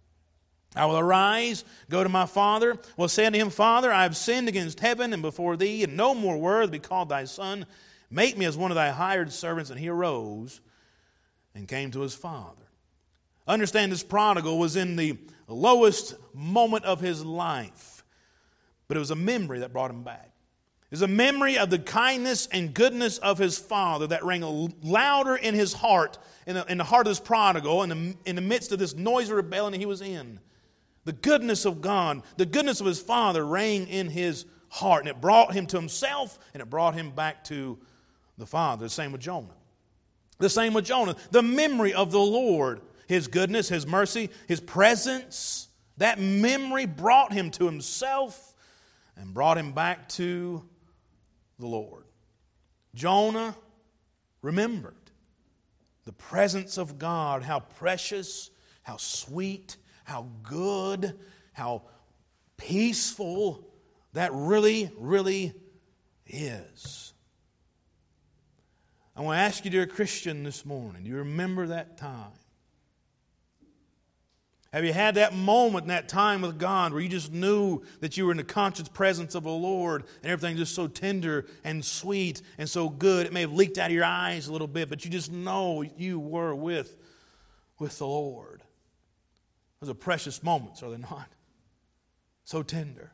I 0.75 0.85
will 0.85 0.99
arise, 0.99 1.63
go 1.89 2.03
to 2.03 2.09
my 2.09 2.25
father, 2.25 2.77
will 2.97 3.07
say 3.07 3.25
unto 3.25 3.39
him, 3.39 3.49
Father, 3.49 3.91
I 3.91 4.03
have 4.03 4.17
sinned 4.17 4.49
against 4.49 4.81
heaven 4.81 5.13
and 5.13 5.21
before 5.21 5.55
thee, 5.55 5.83
and 5.83 5.95
no 5.95 6.13
more 6.13 6.37
worthy 6.37 6.73
be 6.73 6.79
called 6.79 7.07
thy 7.07 7.23
son. 7.23 7.65
Make 8.09 8.37
me 8.37 8.45
as 8.45 8.57
one 8.57 8.71
of 8.71 8.75
thy 8.75 8.89
hired 8.89 9.31
servants. 9.31 9.69
And 9.69 9.79
he 9.79 9.87
arose 9.87 10.59
and 11.53 11.67
came 11.67 11.91
to 11.91 12.01
his 12.01 12.13
father. 12.13 12.61
Understand 13.47 13.91
this 13.91 14.03
prodigal 14.03 14.59
was 14.59 14.75
in 14.75 14.95
the 14.95 15.17
lowest 15.47 16.15
moment 16.33 16.83
of 16.83 16.99
his 16.99 17.23
life, 17.23 18.03
but 18.87 18.97
it 18.97 18.99
was 18.99 19.11
a 19.11 19.15
memory 19.15 19.59
that 19.59 19.71
brought 19.71 19.91
him 19.91 20.03
back. 20.03 20.31
Was 20.91 21.01
a 21.01 21.07
memory 21.07 21.57
of 21.57 21.69
the 21.69 21.79
kindness 21.79 22.47
and 22.51 22.73
goodness 22.73 23.17
of 23.17 23.37
his 23.37 23.57
father 23.57 24.07
that 24.07 24.23
rang 24.23 24.41
louder 24.81 25.35
in 25.35 25.53
his 25.53 25.73
heart, 25.73 26.17
in 26.45 26.55
the, 26.55 26.65
in 26.71 26.77
the 26.77 26.83
heart 26.83 27.07
of 27.07 27.11
this 27.11 27.19
prodigal, 27.19 27.83
in 27.83 27.89
the, 27.89 28.15
in 28.25 28.35
the 28.35 28.41
midst 28.41 28.71
of 28.71 28.79
this 28.79 28.95
noisy 28.95 29.33
rebellion 29.33 29.79
he 29.79 29.85
was 29.85 30.01
in. 30.01 30.39
The 31.03 31.13
goodness 31.13 31.65
of 31.65 31.81
God, 31.81 32.23
the 32.37 32.45
goodness 32.45 32.79
of 32.79 32.85
his 32.85 33.01
Father 33.01 33.45
rang 33.45 33.87
in 33.87 34.09
his 34.09 34.45
heart, 34.69 35.01
and 35.01 35.09
it 35.09 35.21
brought 35.21 35.53
him 35.53 35.65
to 35.67 35.77
himself 35.77 36.39
and 36.53 36.61
it 36.61 36.69
brought 36.69 36.95
him 36.95 37.11
back 37.11 37.43
to 37.45 37.77
the 38.37 38.45
Father. 38.45 38.85
The 38.85 38.89
same 38.89 39.11
with 39.11 39.21
Jonah. 39.21 39.55
The 40.37 40.49
same 40.49 40.73
with 40.73 40.85
Jonah. 40.85 41.15
The 41.31 41.43
memory 41.43 41.93
of 41.93 42.11
the 42.11 42.19
Lord, 42.19 42.81
his 43.07 43.27
goodness, 43.27 43.69
his 43.69 43.87
mercy, 43.87 44.29
his 44.47 44.59
presence, 44.59 45.69
that 45.97 46.19
memory 46.19 46.85
brought 46.85 47.31
him 47.31 47.51
to 47.51 47.65
himself 47.65 48.53
and 49.15 49.33
brought 49.33 49.57
him 49.57 49.71
back 49.71 50.09
to 50.09 50.63
the 51.59 51.67
Lord. 51.67 52.05
Jonah 52.93 53.55
remembered 54.41 54.95
the 56.05 56.13
presence 56.13 56.77
of 56.77 56.99
God, 56.99 57.43
how 57.43 57.59
precious, 57.59 58.51
how 58.83 58.97
sweet, 58.97 59.77
how 60.03 60.27
good, 60.43 61.17
how 61.53 61.83
peaceful 62.57 63.67
that 64.13 64.31
really, 64.33 64.91
really 64.97 65.53
is. 66.27 67.13
I 69.15 69.21
want 69.21 69.37
to 69.37 69.41
ask 69.41 69.65
you, 69.65 69.71
dear 69.71 69.87
Christian, 69.87 70.43
this 70.43 70.65
morning, 70.65 71.03
do 71.03 71.09
you 71.09 71.17
remember 71.17 71.67
that 71.67 71.97
time? 71.97 72.31
Have 74.75 74.83
you 74.83 74.91
had 74.91 75.15
that 75.15 75.33
moment, 75.33 75.87
that 75.87 76.09
time 76.09 76.41
with 76.41 76.59
God 76.59 76.91
where 76.91 77.01
you 77.01 77.07
just 77.07 77.31
knew 77.31 77.81
that 78.01 78.17
you 78.17 78.25
were 78.25 78.31
in 78.31 78.37
the 78.37 78.43
conscious 78.43 78.89
presence 78.89 79.33
of 79.33 79.43
the 79.43 79.49
Lord 79.49 80.03
and 80.21 80.29
everything 80.29 80.57
just 80.57 80.75
so 80.75 80.85
tender 80.85 81.45
and 81.63 81.83
sweet 81.83 82.41
and 82.57 82.69
so 82.69 82.89
good? 82.89 83.25
It 83.25 83.31
may 83.31 83.39
have 83.39 83.53
leaked 83.53 83.77
out 83.77 83.85
of 83.85 83.93
your 83.93 84.03
eyes 84.03 84.49
a 84.49 84.51
little 84.51 84.67
bit, 84.67 84.89
but 84.89 85.05
you 85.05 85.09
just 85.09 85.31
know 85.31 85.81
you 85.81 86.19
were 86.19 86.53
with, 86.53 86.97
with 87.79 87.97
the 87.99 88.05
Lord. 88.05 88.63
Those 89.79 89.91
are 89.91 89.93
precious 89.93 90.43
moments, 90.43 90.83
are 90.83 90.91
they 90.91 90.97
not? 90.97 91.29
So 92.43 92.61
tender. 92.61 93.13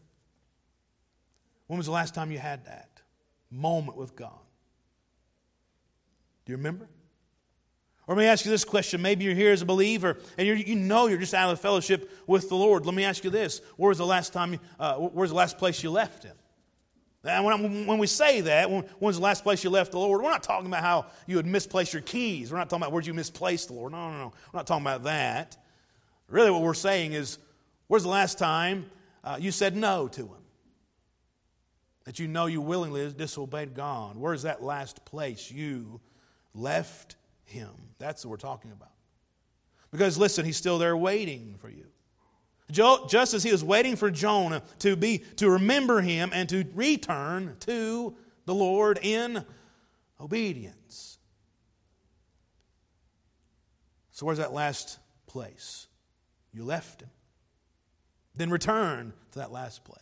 When 1.67 1.77
was 1.77 1.85
the 1.85 1.91
last 1.91 2.15
time 2.15 2.31
you 2.31 2.39
had 2.39 2.65
that 2.65 3.01
moment 3.51 3.99
with 3.99 4.15
God? 4.15 4.41
Do 6.43 6.53
you 6.53 6.57
remember? 6.57 6.89
Or 8.11 8.15
let 8.15 8.23
me 8.23 8.27
ask 8.27 8.43
you 8.43 8.51
this 8.51 8.65
question. 8.65 9.01
Maybe 9.01 9.23
you're 9.23 9.33
here 9.33 9.53
as 9.53 9.61
a 9.61 9.65
believer 9.65 10.17
and 10.37 10.45
you 10.45 10.75
know 10.75 11.07
you're 11.07 11.17
just 11.17 11.33
out 11.33 11.49
of 11.49 11.61
fellowship 11.61 12.11
with 12.27 12.49
the 12.49 12.55
Lord. 12.55 12.85
Let 12.85 12.93
me 12.93 13.05
ask 13.05 13.23
you 13.23 13.29
this. 13.29 13.61
Where 13.77 13.87
was 13.87 13.99
the 13.99 14.05
last 14.05 14.33
time, 14.33 14.59
uh, 14.81 14.95
where's 14.95 15.29
the 15.29 15.37
last 15.37 15.57
place 15.57 15.81
you 15.81 15.91
left 15.91 16.23
Him? 16.23 16.35
And 17.23 17.45
when, 17.45 17.87
when 17.87 17.97
we 17.99 18.07
say 18.07 18.41
that, 18.41 18.69
when, 18.69 18.81
when's 18.99 19.15
the 19.15 19.23
last 19.23 19.43
place 19.43 19.63
you 19.63 19.69
left 19.69 19.93
the 19.93 19.97
Lord? 19.97 20.21
We're 20.21 20.29
not 20.29 20.43
talking 20.43 20.67
about 20.67 20.81
how 20.81 21.05
you 21.25 21.37
had 21.37 21.45
misplace 21.45 21.93
your 21.93 22.01
keys. 22.01 22.51
We're 22.51 22.57
not 22.57 22.69
talking 22.69 22.83
about 22.83 22.91
where'd 22.91 23.07
you 23.07 23.13
misplace 23.13 23.67
the 23.67 23.75
Lord. 23.75 23.93
No, 23.93 24.11
no, 24.11 24.17
no. 24.17 24.33
We're 24.51 24.57
not 24.57 24.67
talking 24.67 24.83
about 24.83 25.03
that. 25.03 25.55
Really, 26.27 26.51
what 26.51 26.63
we're 26.63 26.73
saying 26.73 27.13
is, 27.13 27.37
where's 27.87 28.03
the 28.03 28.09
last 28.09 28.37
time 28.37 28.91
uh, 29.23 29.37
you 29.39 29.51
said 29.51 29.73
no 29.73 30.09
to 30.09 30.23
Him? 30.23 30.43
That 32.03 32.19
you 32.19 32.27
know 32.27 32.47
you 32.47 32.59
willingly 32.59 33.09
disobeyed 33.13 33.73
God. 33.73 34.17
Where's 34.17 34.41
that 34.41 34.61
last 34.61 35.05
place 35.05 35.49
you 35.49 36.01
left 36.53 37.15
Him? 37.51 37.69
That's 37.99 38.25
what 38.25 38.31
we're 38.31 38.37
talking 38.37 38.71
about. 38.71 38.91
Because 39.91 40.17
listen, 40.17 40.45
He's 40.45 40.57
still 40.57 40.77
there 40.77 40.95
waiting 40.97 41.55
for 41.59 41.69
you. 41.69 41.85
Just 42.71 43.33
as 43.33 43.43
He 43.43 43.51
was 43.51 43.63
waiting 43.63 43.95
for 43.95 44.09
Jonah 44.09 44.63
to 44.79 44.95
be 44.95 45.19
to 45.37 45.49
remember 45.49 46.01
Him 46.01 46.31
and 46.33 46.47
to 46.49 46.65
return 46.73 47.57
to 47.61 48.15
the 48.45 48.55
Lord 48.55 48.99
in 49.01 49.45
obedience. 50.19 51.17
So, 54.11 54.25
where's 54.27 54.37
that 54.37 54.53
last 54.53 54.99
place? 55.25 55.87
You 56.53 56.63
left 56.63 57.01
him. 57.01 57.09
Then 58.35 58.51
return 58.51 59.13
to 59.31 59.39
that 59.39 59.51
last 59.51 59.83
place. 59.83 59.97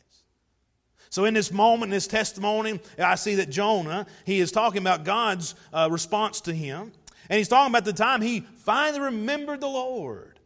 So, 1.10 1.26
in 1.26 1.34
this 1.34 1.52
moment, 1.54 1.86
in 1.86 1.92
this 1.92 2.06
testimony, 2.06 2.82
I 2.98 3.16
see 3.16 3.36
that 3.36 3.50
Jonah, 3.50 4.06
he 4.26 4.42
is 4.42 4.52
talking 4.52 4.82
about 4.82 5.06
God's 5.06 5.56
uh, 5.72 5.88
response 5.90 6.42
to 6.42 6.54
him. 6.54 6.92
And 7.30 7.38
he's 7.38 7.48
talking 7.48 7.72
about 7.72 7.86
the 7.86 7.94
time 7.94 8.22
he 8.22 8.40
finally 8.40 9.00
remembered 9.00 9.62
the 9.62 9.68
Lord. 9.68 10.40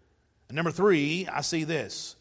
And 0.49 0.55
number 0.55 0.71
three, 0.71 1.27
I 1.31 1.41
see 1.41 1.63
this 1.63 2.15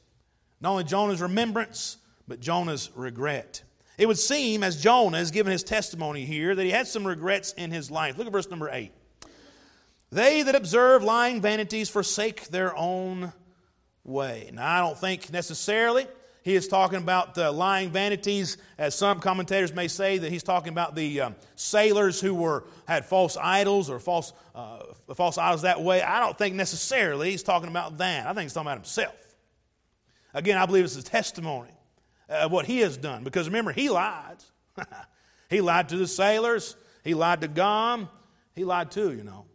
not 0.60 0.70
only 0.70 0.84
Jonah's 0.84 1.20
remembrance, 1.20 1.98
but 2.28 2.38
Jonah's 2.40 2.90
regret. 2.94 3.64
It 3.98 4.06
would 4.06 4.18
seem, 4.18 4.62
as 4.62 4.80
Jonah 4.80 5.18
is 5.18 5.32
giving 5.32 5.50
his 5.50 5.64
testimony 5.64 6.24
here, 6.24 6.54
that 6.54 6.62
he 6.64 6.70
had 6.70 6.86
some 6.86 7.06
regrets 7.06 7.52
in 7.54 7.72
his 7.72 7.90
life. 7.90 8.16
Look 8.16 8.26
at 8.26 8.32
verse 8.32 8.48
number 8.48 8.70
eight. 8.70 8.92
They 10.10 10.42
that 10.42 10.54
observe 10.54 11.02
lying 11.02 11.40
vanities 11.40 11.88
forsake 11.88 12.48
their 12.48 12.76
own 12.76 13.32
way. 14.04 14.50
Now, 14.52 14.66
I 14.66 14.80
don't 14.80 14.98
think 14.98 15.32
necessarily 15.32 16.06
he 16.42 16.56
is 16.56 16.66
talking 16.66 16.98
about 16.98 17.34
the 17.34 17.52
lying 17.52 17.90
vanities, 17.90 18.56
as 18.76 18.96
some 18.96 19.20
commentators 19.20 19.72
may 19.72 19.86
say 19.86 20.18
that 20.18 20.30
he's 20.30 20.42
talking 20.42 20.70
about 20.70 20.96
the 20.96 21.20
um, 21.20 21.36
sailors 21.54 22.20
who 22.20 22.34
were 22.34 22.64
had 22.86 23.04
false 23.04 23.36
idols 23.36 23.88
or 23.88 24.00
false 24.00 24.32
uh, 24.54 24.80
false 25.14 25.38
idols 25.38 25.62
that 25.62 25.80
way. 25.80 26.02
I 26.02 26.18
don't 26.20 26.36
think 26.36 26.56
necessarily 26.56 27.30
he's 27.30 27.44
talking 27.44 27.68
about 27.68 27.98
that. 27.98 28.26
I 28.26 28.34
think 28.34 28.42
he's 28.42 28.52
talking 28.52 28.66
about 28.66 28.78
himself. 28.78 29.14
Again, 30.34 30.58
I 30.58 30.66
believe 30.66 30.84
it's 30.84 30.96
a 30.96 31.02
testimony 31.02 31.70
of 32.28 32.50
what 32.50 32.66
he 32.66 32.78
has 32.80 32.96
done 32.96 33.22
because 33.22 33.46
remember 33.46 33.70
he 33.70 33.88
lied. 33.88 34.38
he 35.50 35.60
lied 35.60 35.90
to 35.90 35.96
the 35.96 36.08
sailors. 36.08 36.74
He 37.04 37.14
lied 37.14 37.42
to 37.42 37.48
God. 37.48 38.08
He 38.54 38.64
lied 38.64 38.90
too, 38.90 39.12
you 39.12 39.22
know. 39.22 39.46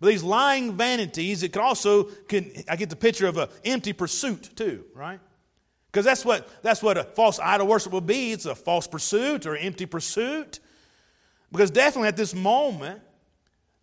But 0.00 0.08
these 0.08 0.24
lying 0.24 0.76
vanities, 0.76 1.42
it 1.42 1.52
could 1.52 1.62
also, 1.62 2.04
can, 2.04 2.50
I 2.68 2.76
get 2.76 2.90
the 2.90 2.96
picture 2.96 3.28
of 3.28 3.36
an 3.36 3.48
empty 3.64 3.92
pursuit 3.92 4.50
too, 4.56 4.84
right? 4.94 5.20
Because 5.92 6.06
that's 6.06 6.24
what, 6.24 6.48
that's 6.62 6.82
what 6.82 6.96
a 6.96 7.04
false 7.04 7.38
idol 7.38 7.66
worship 7.66 7.92
will 7.92 8.00
be. 8.00 8.32
It's 8.32 8.46
a 8.46 8.54
false 8.54 8.86
pursuit 8.86 9.44
or 9.44 9.54
empty 9.54 9.84
pursuit. 9.84 10.58
Because 11.50 11.70
definitely 11.70 12.08
at 12.08 12.16
this 12.16 12.34
moment, 12.34 13.02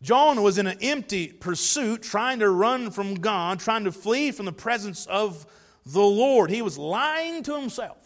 Jonah 0.01 0.41
was 0.41 0.57
in 0.57 0.65
an 0.65 0.79
empty 0.81 1.27
pursuit, 1.27 2.01
trying 2.01 2.39
to 2.39 2.49
run 2.49 2.89
from 2.89 3.15
God, 3.15 3.59
trying 3.59 3.83
to 3.83 3.91
flee 3.91 4.31
from 4.31 4.47
the 4.47 4.51
presence 4.51 5.05
of 5.05 5.45
the 5.85 6.01
Lord. 6.01 6.49
He 6.49 6.63
was 6.63 6.79
lying 6.79 7.43
to 7.43 7.59
himself, 7.59 7.97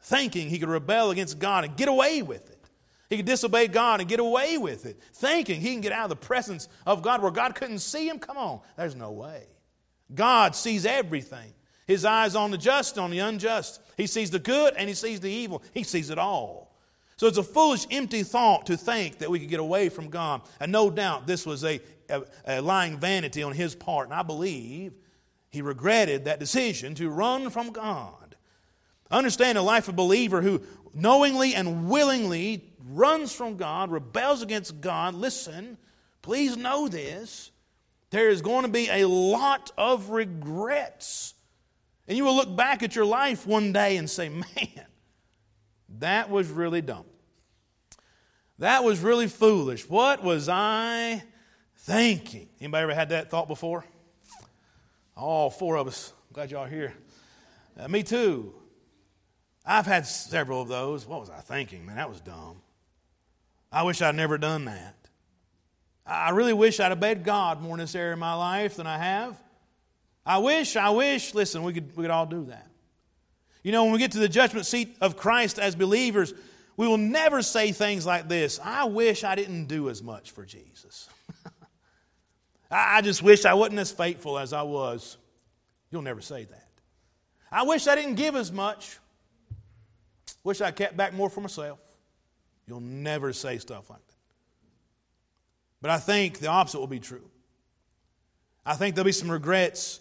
thinking 0.00 0.48
he 0.48 0.58
could 0.58 0.70
rebel 0.70 1.10
against 1.10 1.38
God 1.38 1.64
and 1.64 1.76
get 1.76 1.88
away 1.88 2.22
with 2.22 2.48
it. 2.48 2.56
He 3.10 3.16
could 3.16 3.26
disobey 3.26 3.68
God 3.68 4.00
and 4.00 4.08
get 4.08 4.18
away 4.18 4.56
with 4.56 4.86
it, 4.86 4.98
thinking 5.12 5.60
he 5.60 5.72
can 5.72 5.82
get 5.82 5.92
out 5.92 6.04
of 6.04 6.10
the 6.10 6.16
presence 6.16 6.68
of 6.86 7.02
God 7.02 7.20
where 7.20 7.30
God 7.30 7.54
couldn't 7.54 7.80
see 7.80 8.08
him. 8.08 8.18
Come 8.18 8.38
on, 8.38 8.60
there's 8.76 8.96
no 8.96 9.10
way. 9.10 9.44
God 10.14 10.56
sees 10.56 10.86
everything. 10.86 11.52
His 11.86 12.04
eyes 12.04 12.34
on 12.34 12.50
the 12.50 12.58
just, 12.58 12.98
on 12.98 13.10
the 13.10 13.20
unjust. 13.20 13.80
He 13.96 14.06
sees 14.06 14.30
the 14.30 14.38
good 14.38 14.74
and 14.76 14.88
he 14.88 14.94
sees 14.94 15.20
the 15.20 15.30
evil. 15.30 15.62
He 15.72 15.82
sees 15.84 16.10
it 16.10 16.18
all. 16.18 16.74
So 17.16 17.26
it's 17.26 17.38
a 17.38 17.42
foolish, 17.42 17.86
empty 17.90 18.22
thought 18.22 18.66
to 18.66 18.76
think 18.76 19.18
that 19.18 19.30
we 19.30 19.38
could 19.38 19.48
get 19.48 19.60
away 19.60 19.88
from 19.88 20.10
God. 20.10 20.42
And 20.60 20.70
no 20.70 20.90
doubt 20.90 21.26
this 21.26 21.46
was 21.46 21.64
a, 21.64 21.80
a, 22.10 22.22
a 22.46 22.60
lying 22.60 22.98
vanity 22.98 23.42
on 23.42 23.52
his 23.52 23.74
part. 23.74 24.08
And 24.08 24.14
I 24.14 24.22
believe 24.22 24.92
he 25.48 25.62
regretted 25.62 26.26
that 26.26 26.40
decision 26.40 26.94
to 26.96 27.08
run 27.08 27.48
from 27.50 27.70
God. 27.70 28.36
Understand 29.10 29.56
a 29.56 29.62
life 29.62 29.88
of 29.88 29.94
a 29.94 29.96
believer 29.96 30.42
who 30.42 30.60
knowingly 30.92 31.54
and 31.54 31.88
willingly 31.88 32.64
runs 32.88 33.32
from 33.32 33.56
God, 33.56 33.90
rebels 33.90 34.42
against 34.42 34.80
God. 34.80 35.14
Listen, 35.14 35.78
please 36.20 36.56
know 36.56 36.88
this. 36.88 37.50
There 38.10 38.28
is 38.28 38.42
going 38.42 38.62
to 38.64 38.70
be 38.70 38.88
a 38.90 39.08
lot 39.08 39.72
of 39.78 40.10
regrets. 40.10 41.34
And 42.08 42.16
you 42.16 42.24
will 42.24 42.36
look 42.36 42.54
back 42.56 42.82
at 42.82 42.94
your 42.94 43.04
life 43.04 43.46
one 43.46 43.72
day 43.72 43.96
and 43.96 44.08
say, 44.08 44.28
man, 44.28 44.86
that 45.98 46.30
was 46.30 46.48
really 46.48 46.80
dumb. 46.80 47.04
That 48.58 48.84
was 48.84 49.00
really 49.00 49.26
foolish. 49.26 49.88
What 49.88 50.22
was 50.22 50.48
I 50.48 51.22
thinking? 51.78 52.48
Anybody 52.60 52.84
ever 52.84 52.94
had 52.94 53.10
that 53.10 53.30
thought 53.30 53.48
before? 53.48 53.84
All 55.16 55.50
four 55.50 55.76
of 55.76 55.86
us. 55.88 56.12
Glad 56.32 56.50
y'all 56.50 56.64
are 56.64 56.68
here. 56.68 56.94
Uh, 57.78 57.88
me 57.88 58.02
too. 58.02 58.54
I've 59.64 59.86
had 59.86 60.06
several 60.06 60.62
of 60.62 60.68
those. 60.68 61.06
What 61.06 61.20
was 61.20 61.30
I 61.30 61.40
thinking? 61.40 61.84
Man, 61.84 61.96
that 61.96 62.08
was 62.08 62.20
dumb. 62.20 62.62
I 63.72 63.82
wish 63.82 64.00
I'd 64.00 64.14
never 64.14 64.38
done 64.38 64.66
that. 64.66 64.96
I 66.06 66.30
really 66.30 66.52
wish 66.52 66.78
I'd 66.78 66.92
obeyed 66.92 67.24
God 67.24 67.60
more 67.60 67.74
in 67.74 67.80
this 67.80 67.94
area 67.94 68.12
of 68.12 68.18
my 68.18 68.34
life 68.34 68.76
than 68.76 68.86
I 68.86 68.96
have. 68.98 69.36
I 70.26 70.38
wish, 70.38 70.76
I 70.76 70.90
wish, 70.90 71.34
listen, 71.34 71.62
we 71.62 71.72
could, 71.72 71.96
we 71.96 72.02
could 72.02 72.10
all 72.10 72.26
do 72.26 72.46
that. 72.46 72.66
You 73.62 73.72
know, 73.72 73.84
when 73.84 73.92
we 73.92 73.98
get 73.98 74.12
to 74.12 74.18
the 74.18 74.28
judgment 74.28 74.66
seat 74.66 74.96
of 75.00 75.16
Christ 75.16 75.58
as 75.58 75.76
believers, 75.76 76.34
we 76.76 76.86
will 76.86 76.98
never 76.98 77.42
say 77.42 77.72
things 77.72 78.04
like 78.04 78.28
this 78.28 78.60
I 78.62 78.84
wish 78.84 79.24
I 79.24 79.34
didn't 79.36 79.66
do 79.66 79.88
as 79.88 80.02
much 80.02 80.32
for 80.32 80.44
Jesus. 80.44 81.08
I 82.70 83.00
just 83.00 83.22
wish 83.22 83.44
I 83.44 83.54
wasn't 83.54 83.78
as 83.78 83.92
faithful 83.92 84.38
as 84.38 84.52
I 84.52 84.62
was. 84.62 85.16
You'll 85.90 86.02
never 86.02 86.20
say 86.20 86.44
that. 86.44 86.68
I 87.50 87.62
wish 87.62 87.86
I 87.86 87.94
didn't 87.94 88.16
give 88.16 88.34
as 88.34 88.50
much. 88.50 88.98
Wish 90.42 90.60
I 90.60 90.72
kept 90.72 90.96
back 90.96 91.14
more 91.14 91.30
for 91.30 91.40
myself. 91.40 91.78
You'll 92.66 92.80
never 92.80 93.32
say 93.32 93.58
stuff 93.58 93.88
like 93.88 93.98
that. 93.98 94.14
But 95.80 95.90
I 95.90 95.98
think 95.98 96.38
the 96.38 96.48
opposite 96.48 96.80
will 96.80 96.86
be 96.86 97.00
true. 97.00 97.30
I 98.64 98.74
think 98.74 98.94
there'll 98.94 99.06
be 99.06 99.12
some 99.12 99.30
regrets, 99.30 100.00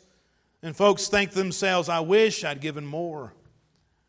and 0.65 0.75
folks 0.75 1.07
think 1.09 1.29
to 1.29 1.37
themselves, 1.37 1.89
I 1.89 1.99
wish 1.99 2.43
I'd 2.43 2.59
given 2.59 2.87
more. 2.87 3.35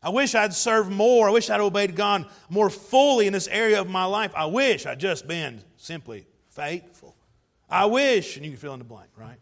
I 0.01 0.09
wish 0.09 0.33
I'd 0.33 0.55
served 0.55 0.91
more. 0.91 1.29
I 1.29 1.31
wish 1.31 1.51
I'd 1.51 1.61
obeyed 1.61 1.95
God 1.95 2.25
more 2.49 2.71
fully 2.71 3.27
in 3.27 3.33
this 3.33 3.47
area 3.49 3.79
of 3.79 3.87
my 3.87 4.05
life. 4.05 4.31
I 4.35 4.47
wish 4.47 4.87
I'd 4.87 4.99
just 4.99 5.27
been 5.27 5.61
simply 5.75 6.25
faithful. 6.49 7.15
I 7.69 7.85
wish, 7.85 8.37
and 8.37 8.43
you 8.43 8.51
can 8.51 8.59
fill 8.59 8.73
in 8.73 8.79
the 8.79 8.85
blank, 8.85 9.11
right? 9.15 9.37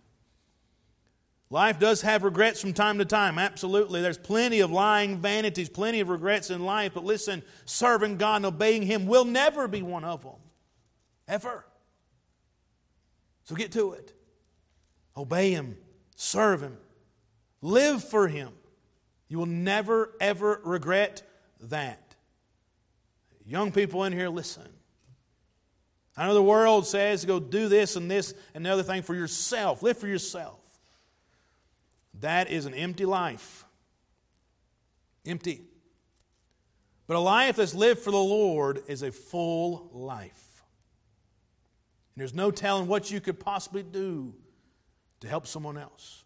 Life 1.49 1.79
does 1.79 2.01
have 2.01 2.23
regrets 2.23 2.59
from 2.59 2.73
time 2.73 2.97
to 2.97 3.05
time, 3.05 3.39
absolutely. 3.39 4.01
There's 4.01 4.17
plenty 4.17 4.59
of 4.59 4.69
lying 4.69 5.21
vanities, 5.21 5.69
plenty 5.69 6.01
of 6.01 6.09
regrets 6.09 6.49
in 6.49 6.65
life, 6.65 6.91
but 6.93 7.05
listen, 7.05 7.43
serving 7.63 8.17
God 8.17 8.37
and 8.37 8.45
obeying 8.47 8.81
Him 8.81 9.05
will 9.07 9.23
never 9.23 9.69
be 9.69 9.81
one 9.81 10.03
of 10.03 10.23
them. 10.23 10.33
Ever. 11.29 11.65
So 13.45 13.55
get 13.55 13.71
to 13.71 13.93
it. 13.93 14.11
Obey 15.15 15.51
Him, 15.51 15.77
serve 16.17 16.61
Him, 16.61 16.77
live 17.65 18.03
for 18.03 18.27
Him. 18.27 18.49
You 19.27 19.39
will 19.39 19.47
never, 19.47 20.11
ever 20.21 20.61
regret 20.63 21.23
that. 21.61 22.15
Young 23.45 23.71
people 23.71 24.03
in 24.03 24.13
here, 24.13 24.29
listen. 24.29 24.67
I 26.15 26.27
know 26.27 26.33
the 26.33 26.43
world 26.43 26.87
says 26.87 27.25
go 27.25 27.39
do 27.39 27.67
this 27.67 27.95
and 27.95 28.09
this 28.09 28.33
and 28.53 28.65
the 28.65 28.69
other 28.69 28.83
thing 28.83 29.01
for 29.01 29.15
yourself. 29.15 29.83
Live 29.83 29.97
for 29.97 30.07
yourself. 30.07 30.59
That 32.21 32.49
is 32.49 32.65
an 32.65 32.73
empty 32.73 33.05
life. 33.05 33.65
Empty. 35.25 35.61
But 37.07 37.17
a 37.17 37.19
life 37.19 37.57
that's 37.57 37.73
lived 37.73 37.99
for 37.99 38.11
the 38.11 38.17
Lord 38.17 38.83
is 38.87 39.01
a 39.01 39.11
full 39.11 39.89
life. 39.91 40.63
And 42.13 42.21
there's 42.21 42.33
no 42.33 42.51
telling 42.51 42.87
what 42.87 43.11
you 43.11 43.19
could 43.19 43.39
possibly 43.39 43.83
do 43.83 44.33
to 45.19 45.27
help 45.27 45.45
someone 45.47 45.77
else 45.77 46.24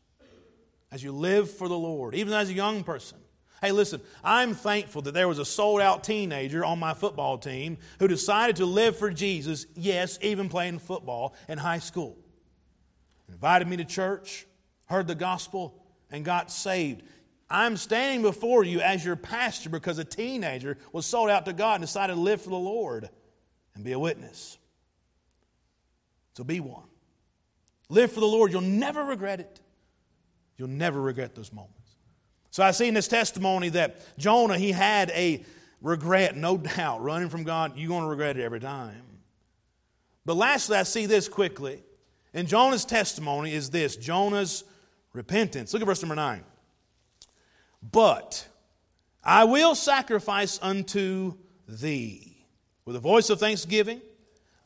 as 0.92 1.04
you 1.04 1.12
live 1.12 1.50
for 1.50 1.68
the 1.68 1.78
Lord, 1.78 2.16
even 2.16 2.34
as 2.34 2.50
a 2.50 2.54
young 2.54 2.84
person. 2.84 3.18
Hey, 3.62 3.72
listen, 3.72 4.02
I'm 4.24 4.54
thankful 4.54 5.02
that 5.04 5.14
there 5.14 5.28
was 5.28 5.38
a 5.38 5.46
sold 5.46 5.82
out 5.82 6.04
teenager 6.04 6.64
on 6.64 6.80
my 6.80 6.94
football 6.94 7.38
team 7.38 7.78
who 8.00 8.08
decided 8.08 8.56
to 8.58 8.66
live 8.66 8.98
for 8.98 9.12
Jesus, 9.12 9.66
yes, 9.76 10.18
even 10.22 10.48
playing 10.48 10.80
football 10.80 11.36
in 11.50 11.58
high 11.58 11.80
school. 11.80 12.18
Invited 13.28 13.68
me 13.68 13.78
to 13.78 13.86
church, 13.86 14.48
heard 14.86 15.08
the 15.08 15.16
gospel, 15.16 15.84
and 16.10 16.24
got 16.24 16.52
saved. 16.52 17.04
I'm 17.50 17.78
standing 17.78 18.22
before 18.22 18.64
you 18.64 18.80
as 18.80 19.04
your 19.04 19.16
pastor 19.16 19.70
because 19.70 19.98
a 19.98 20.06
teenager 20.06 20.78
was 20.94 21.06
sold 21.06 21.30
out 21.30 21.46
to 21.46 21.54
God 21.54 21.76
and 21.76 21.84
decided 21.84 22.14
to 22.14 22.20
live 22.20 22.42
for 22.42 22.50
the 22.52 22.56
Lord 22.56 23.10
and 23.76 23.84
be 23.84 23.92
a 23.92 24.00
witness. 24.00 24.58
So 26.36 26.44
be 26.44 26.60
one. 26.60 26.88
Live 27.90 28.12
for 28.12 28.20
the 28.20 28.28
Lord. 28.28 28.52
You'll 28.52 28.62
never 28.62 29.04
regret 29.04 29.40
it. 29.40 29.60
You'll 30.60 30.68
never 30.68 31.02
regret 31.02 31.36
those 31.36 31.54
moments. 31.54 31.96
So 32.52 32.64
I 32.64 32.72
see 32.72 32.88
in 32.88 32.94
this 32.94 33.08
testimony 33.08 33.70
that 33.70 34.02
Jonah, 34.18 34.58
he 34.58 34.74
had 34.74 35.10
a 35.12 35.44
regret, 35.82 36.36
no 36.36 36.58
doubt, 36.76 37.02
running 37.02 37.30
from 37.30 37.44
God. 37.44 37.78
You're 37.78 37.88
going 37.88 38.04
to 38.04 38.10
regret 38.10 38.38
it 38.38 38.44
every 38.44 38.60
time. 38.60 39.02
But 40.26 40.36
lastly, 40.36 40.78
I 40.78 40.84
see 40.84 41.06
this 41.06 41.30
quickly. 41.30 41.82
In 42.34 42.46
Jonah's 42.46 42.86
testimony 42.86 43.54
is 43.54 43.70
this 43.70 43.96
Jonah's 43.96 44.66
repentance. 45.14 45.74
Look 45.74 45.82
at 45.82 45.86
verse 45.86 46.02
number 46.02 46.16
9. 46.16 46.44
But 47.92 48.46
I 49.24 49.46
will 49.46 49.76
sacrifice 49.76 50.60
unto 50.62 51.36
thee 51.68 52.46
with 52.86 52.96
a 52.96 53.00
voice 53.00 53.30
of 53.30 53.40
thanksgiving. 53.40 54.02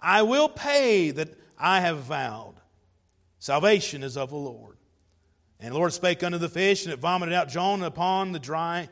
I 0.01 0.23
will 0.23 0.49
pay 0.49 1.11
that 1.11 1.29
I 1.57 1.81
have 1.81 1.99
vowed. 1.99 2.55
Salvation 3.39 4.03
is 4.03 4.17
of 4.17 4.31
the 4.31 4.35
Lord. 4.35 4.72
And 5.63 5.71
the 5.71 5.77
Lord 5.77 5.93
spake 5.93 6.21
unto 6.23 6.37
the 6.37 6.49
fish, 6.49 6.83
and 6.83 6.93
it 6.93 6.99
vomited 6.99 7.33
out 7.33 7.47
Jonah 7.47 7.85
upon 7.85 8.33
the 8.33 8.39
dry, 8.39 8.89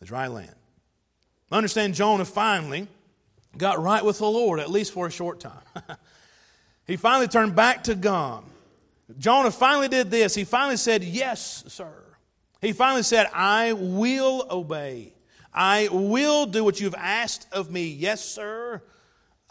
the 0.00 0.06
dry 0.06 0.26
land. 0.26 0.54
Understand, 1.52 1.94
Jonah 1.94 2.24
finally 2.24 2.88
got 3.58 3.78
right 3.78 4.02
with 4.02 4.18
the 4.18 4.26
Lord, 4.26 4.58
at 4.58 4.70
least 4.70 4.94
for 4.94 5.06
a 5.06 5.10
short 5.10 5.38
time. 5.38 5.60
he 6.86 6.96
finally 6.96 7.28
turned 7.28 7.54
back 7.54 7.84
to 7.84 7.94
God. 7.94 8.42
Jonah 9.18 9.50
finally 9.50 9.88
did 9.88 10.10
this. 10.10 10.34
He 10.34 10.44
finally 10.44 10.78
said, 10.78 11.04
Yes, 11.04 11.62
sir. 11.68 11.92
He 12.62 12.72
finally 12.72 13.02
said, 13.02 13.28
I 13.34 13.74
will 13.74 14.46
obey. 14.50 15.12
I 15.52 15.90
will 15.92 16.46
do 16.46 16.64
what 16.64 16.80
you've 16.80 16.94
asked 16.94 17.48
of 17.52 17.70
me. 17.70 17.86
Yes, 17.86 18.24
sir. 18.24 18.82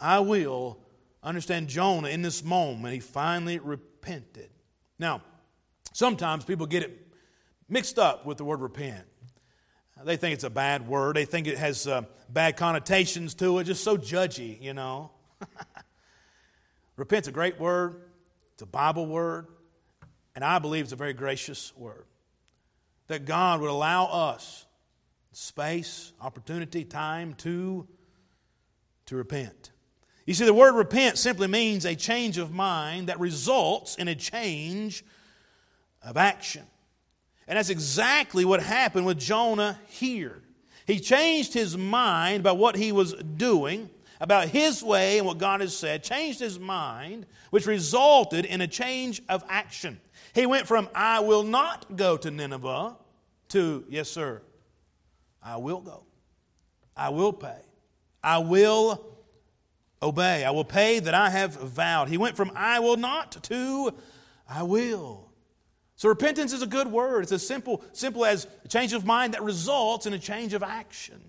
I 0.00 0.18
will. 0.18 0.80
Understand 1.22 1.68
Jonah 1.68 2.08
in 2.08 2.22
this 2.22 2.42
moment, 2.42 2.94
he 2.94 3.00
finally 3.00 3.60
repented. 3.60 4.50
Now, 4.98 5.22
sometimes 5.96 6.44
people 6.44 6.66
get 6.66 6.82
it 6.82 7.08
mixed 7.70 7.98
up 7.98 8.26
with 8.26 8.36
the 8.36 8.44
word 8.44 8.60
repent. 8.60 9.06
They 10.04 10.18
think 10.18 10.34
it's 10.34 10.44
a 10.44 10.50
bad 10.50 10.86
word. 10.86 11.16
They 11.16 11.24
think 11.24 11.46
it 11.46 11.56
has 11.56 11.86
uh, 11.86 12.02
bad 12.28 12.58
connotations 12.58 13.34
to 13.36 13.58
it, 13.58 13.64
just 13.64 13.82
so 13.82 13.96
judgy, 13.96 14.60
you 14.60 14.74
know. 14.74 15.10
Repent's 16.96 17.28
a 17.28 17.32
great 17.32 17.58
word. 17.58 18.02
It's 18.52 18.62
a 18.62 18.66
Bible 18.66 19.06
word, 19.06 19.46
and 20.34 20.44
I 20.44 20.58
believe 20.58 20.84
it's 20.84 20.92
a 20.92 20.96
very 20.96 21.14
gracious 21.14 21.74
word. 21.76 22.04
That 23.06 23.24
God 23.24 23.62
would 23.62 23.70
allow 23.70 24.04
us 24.04 24.66
space, 25.32 26.12
opportunity, 26.20 26.84
time 26.84 27.32
to, 27.38 27.88
to 29.06 29.16
repent. 29.16 29.70
You 30.26 30.34
see, 30.34 30.44
the 30.44 30.52
word 30.52 30.74
repent 30.74 31.16
simply 31.16 31.46
means 31.46 31.86
a 31.86 31.94
change 31.94 32.36
of 32.36 32.52
mind 32.52 33.08
that 33.08 33.18
results 33.18 33.94
in 33.96 34.08
a 34.08 34.14
change 34.14 35.02
of 36.06 36.16
action. 36.16 36.62
And 37.46 37.58
that's 37.58 37.68
exactly 37.68 38.44
what 38.44 38.62
happened 38.62 39.04
with 39.04 39.18
Jonah 39.18 39.78
here. 39.88 40.40
He 40.86 41.00
changed 41.00 41.52
his 41.52 41.76
mind 41.76 42.40
about 42.40 42.58
what 42.58 42.76
he 42.76 42.92
was 42.92 43.12
doing, 43.12 43.90
about 44.20 44.48
his 44.48 44.82
way 44.82 45.18
and 45.18 45.26
what 45.26 45.38
God 45.38 45.60
has 45.60 45.76
said, 45.76 46.02
changed 46.02 46.40
his 46.40 46.58
mind, 46.58 47.26
which 47.50 47.66
resulted 47.66 48.44
in 48.44 48.60
a 48.60 48.66
change 48.66 49.20
of 49.28 49.44
action. 49.48 50.00
He 50.32 50.46
went 50.46 50.66
from, 50.66 50.88
I 50.94 51.20
will 51.20 51.42
not 51.42 51.96
go 51.96 52.16
to 52.16 52.30
Nineveh, 52.30 52.96
to, 53.48 53.84
yes, 53.88 54.08
sir, 54.08 54.42
I 55.42 55.56
will 55.56 55.80
go. 55.80 56.04
I 56.96 57.10
will 57.10 57.32
pay. 57.32 57.60
I 58.22 58.38
will 58.38 59.04
obey. 60.02 60.44
I 60.44 60.50
will 60.50 60.64
pay 60.64 60.98
that 60.98 61.14
I 61.14 61.30
have 61.30 61.54
vowed. 61.54 62.08
He 62.08 62.18
went 62.18 62.36
from 62.36 62.52
I 62.54 62.80
will 62.80 62.96
not 62.96 63.42
to 63.44 63.92
I 64.48 64.62
will. 64.62 65.25
So 65.96 66.10
repentance 66.10 66.52
is 66.52 66.62
a 66.62 66.66
good 66.66 66.88
word. 66.88 67.22
It's 67.22 67.32
as 67.32 67.46
simple, 67.46 67.82
simple 67.92 68.24
as 68.24 68.46
a 68.64 68.68
change 68.68 68.92
of 68.92 69.06
mind 69.06 69.34
that 69.34 69.42
results 69.42 70.06
in 70.06 70.12
a 70.12 70.18
change 70.18 70.52
of 70.52 70.62
action. 70.62 71.20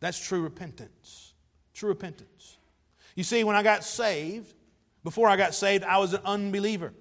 That's 0.00 0.18
true 0.18 0.42
repentance. 0.42 1.32
True 1.72 1.90
repentance. 1.90 2.58
You 3.14 3.22
see, 3.22 3.44
when 3.44 3.54
I 3.54 3.62
got 3.62 3.84
saved, 3.84 4.52
before 5.04 5.28
I 5.28 5.36
got 5.36 5.54
saved, 5.54 5.84
I 5.84 5.98
was 5.98 6.12
an 6.12 6.22
unbeliever. 6.24 6.92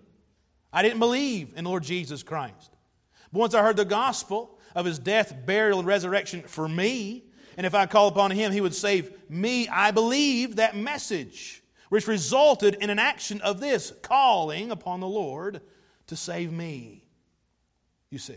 I 0.71 0.83
didn't 0.83 0.99
believe 0.99 1.53
in 1.55 1.65
Lord 1.65 1.83
Jesus 1.83 2.21
Christ. 2.21 2.71
But 3.31 3.39
once 3.39 3.53
I 3.55 3.63
heard 3.63 3.77
the 3.77 3.85
gospel 3.85 4.59
of 4.75 4.85
his 4.85 4.99
death, 4.99 5.33
burial, 5.45 5.79
and 5.79 5.87
resurrection 5.87 6.43
for 6.43 6.67
me, 6.67 7.25
and 7.57 7.65
if 7.65 7.73
I 7.73 7.87
call 7.87 8.07
upon 8.07 8.31
him, 8.31 8.51
he 8.51 8.61
would 8.61 8.75
save 8.75 9.11
me, 9.29 9.67
I 9.67 9.91
believed 9.91 10.57
that 10.57 10.75
message, 10.75 11.63
which 11.89 12.07
resulted 12.07 12.75
in 12.75 12.89
an 12.89 12.99
action 12.99 13.41
of 13.41 13.59
this 13.59 13.91
calling 14.01 14.71
upon 14.71 14.99
the 14.99 15.07
Lord 15.07 15.61
to 16.11 16.17
save 16.17 16.51
me. 16.51 17.05
You 18.09 18.19
see, 18.19 18.35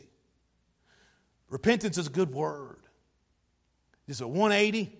repentance 1.51 1.99
is 1.99 2.07
a 2.07 2.11
good 2.11 2.33
word. 2.33 2.79
It's 4.07 4.21
a 4.21 4.29
180 4.29 4.97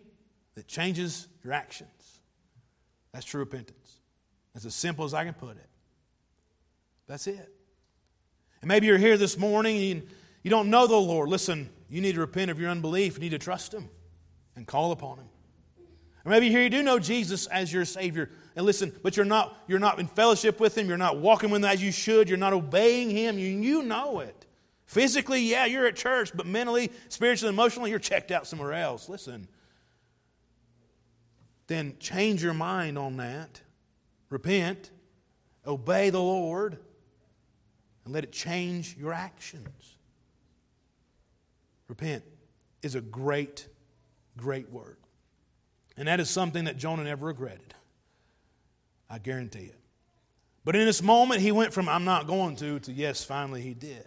that 0.57 0.67
changes 0.67 1.29
your 1.45 1.53
actions. 1.53 2.19
That's 3.13 3.25
true 3.25 3.39
repentance. 3.39 4.01
That's 4.53 4.67
as 4.67 4.75
simple 4.75 5.05
as 5.05 5.15
I 5.15 5.25
can 5.25 5.35
put 5.35 5.57
it. 5.57 5.69
That's 7.07 7.29
it. 7.29 7.49
And 8.61 8.69
maybe 8.69 8.89
you're 8.89 8.99
here 8.99 9.17
this 9.17 9.39
morning 9.39 9.93
and 9.93 10.09
you 10.43 10.51
don't 10.51 10.69
know 10.69 10.89
the 10.89 10.97
Lord. 10.97 11.29
Listen, 11.29 11.71
you 11.89 12.01
need 12.01 12.17
to 12.17 12.21
repent 12.21 12.51
of 12.51 12.59
your 12.59 12.71
unbelief. 12.71 13.15
You 13.15 13.21
need 13.21 13.31
to 13.31 13.39
trust 13.39 13.73
Him 13.73 13.89
and 14.57 14.67
call 14.67 14.91
upon 14.91 15.19
Him. 15.19 15.29
Or 16.25 16.31
maybe 16.31 16.49
here 16.49 16.63
you 16.63 16.71
do 16.71 16.83
know 16.83 16.99
Jesus 16.99 17.47
as 17.47 17.73
your 17.73 17.85
Savior. 17.85 18.31
And 18.57 18.65
listen, 18.65 18.93
but 19.03 19.17
you're 19.17 19.27
not, 19.27 19.57
you're 19.67 19.79
not 19.79 19.99
in 19.99 20.07
fellowship 20.07 20.61
with 20.61 20.79
Him. 20.79 20.89
You're 20.89 20.97
not 20.97 21.19
walking 21.19 21.51
with 21.51 21.63
Him 21.63 21.71
as 21.71 21.83
you 21.83 21.91
should. 21.91 22.29
You're 22.29 22.39
not 22.39 22.53
obeying 22.53 23.11
Him. 23.11 23.39
You, 23.39 23.49
you 23.49 23.83
know 23.83 24.21
it. 24.21 24.47
Physically, 24.87 25.41
yeah, 25.41 25.67
you're 25.67 25.87
at 25.87 25.97
church, 25.97 26.31
but 26.35 26.47
mentally, 26.47 26.93
spiritually, 27.09 27.53
emotionally, 27.53 27.91
you're 27.91 27.99
checked 27.99 28.31
out 28.31 28.47
somewhere 28.47 28.73
else. 28.73 29.09
Listen. 29.09 29.49
Then 31.67 31.97
change 31.99 32.43
your 32.43 32.55
mind 32.55 32.99
on 32.99 33.17
that. 33.17 33.61
Repent. 34.31 34.91
Obey 35.67 36.11
the 36.11 36.21
Lord. 36.21 36.79
And 38.05 38.15
let 38.15 38.23
it 38.23 38.33
change 38.33 38.97
your 38.97 39.13
actions. 39.13 39.97
Repent 41.89 42.23
is 42.83 42.95
a 42.95 43.01
great 43.01 43.67
great 44.37 44.71
word. 44.71 44.97
And 45.97 46.09
that 46.09 46.21
is 46.21 46.29
something 46.29 46.65
that 46.65 46.77
Jonah 46.77 47.05
never 47.05 47.27
regretted. 47.27 47.75
I 49.09 49.19
guarantee 49.19 49.67
it. 49.67 49.79
But 50.65 50.77
in 50.77 50.87
this 50.87 51.03
moment, 51.03 51.41
he 51.41 51.53
went 51.53 51.73
from 51.73 51.89
I'm 51.89 52.05
not 52.05 52.27
going 52.27 52.57
to 52.57 52.79
to 52.81 52.93
yes, 52.93 53.23
finally 53.23 53.61
he 53.61 53.75
did. 53.75 54.07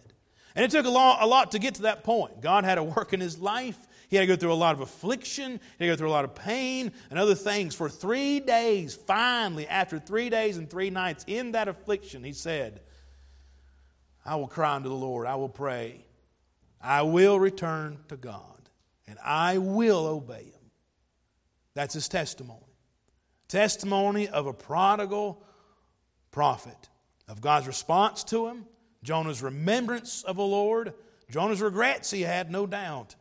And 0.55 0.65
it 0.65 0.71
took 0.71 0.87
a 0.87 0.89
lot, 0.89 1.21
a 1.21 1.27
lot 1.27 1.51
to 1.51 1.59
get 1.59 1.75
to 1.75 1.83
that 1.83 2.03
point. 2.03 2.41
God 2.41 2.65
had 2.65 2.75
to 2.75 2.83
work 2.83 3.13
in 3.13 3.19
his 3.19 3.37
life. 3.37 3.77
He 4.09 4.15
had 4.15 4.21
to 4.23 4.27
go 4.27 4.35
through 4.35 4.53
a 4.53 4.55
lot 4.55 4.73
of 4.73 4.81
affliction. 4.81 5.59
He 5.77 5.85
had 5.85 5.91
to 5.91 5.93
go 5.93 5.95
through 5.95 6.09
a 6.09 6.11
lot 6.11 6.25
of 6.25 6.33
pain 6.33 6.91
and 7.11 7.19
other 7.19 7.35
things. 7.35 7.75
For 7.75 7.89
three 7.89 8.39
days, 8.39 8.95
finally, 8.95 9.67
after 9.67 9.99
three 9.99 10.29
days 10.29 10.57
and 10.57 10.67
three 10.67 10.89
nights 10.89 11.25
in 11.27 11.51
that 11.51 11.67
affliction, 11.67 12.23
he 12.23 12.33
said, 12.33 12.81
I 14.25 14.35
will 14.35 14.47
cry 14.47 14.75
unto 14.75 14.89
the 14.89 14.95
Lord. 14.95 15.27
I 15.27 15.35
will 15.35 15.49
pray. 15.49 16.05
I 16.81 17.03
will 17.03 17.39
return 17.39 17.99
to 18.07 18.17
God 18.17 18.57
and 19.07 19.17
I 19.23 19.57
will 19.57 20.05
obey 20.05 20.43
him. 20.43 20.71
That's 21.73 21.93
his 21.93 22.07
testimony. 22.07 22.66
Testimony 23.47 24.27
of 24.27 24.45
a 24.45 24.53
prodigal 24.53 25.41
prophet, 26.31 26.89
of 27.27 27.41
God's 27.41 27.67
response 27.67 28.23
to 28.25 28.47
him, 28.47 28.65
Jonah's 29.03 29.41
remembrance 29.41 30.23
of 30.23 30.35
the 30.35 30.43
Lord, 30.43 30.93
Jonah's 31.29 31.61
regrets 31.61 32.11
he 32.11 32.21
had, 32.21 32.51
no 32.51 32.65
doubt, 32.65 33.15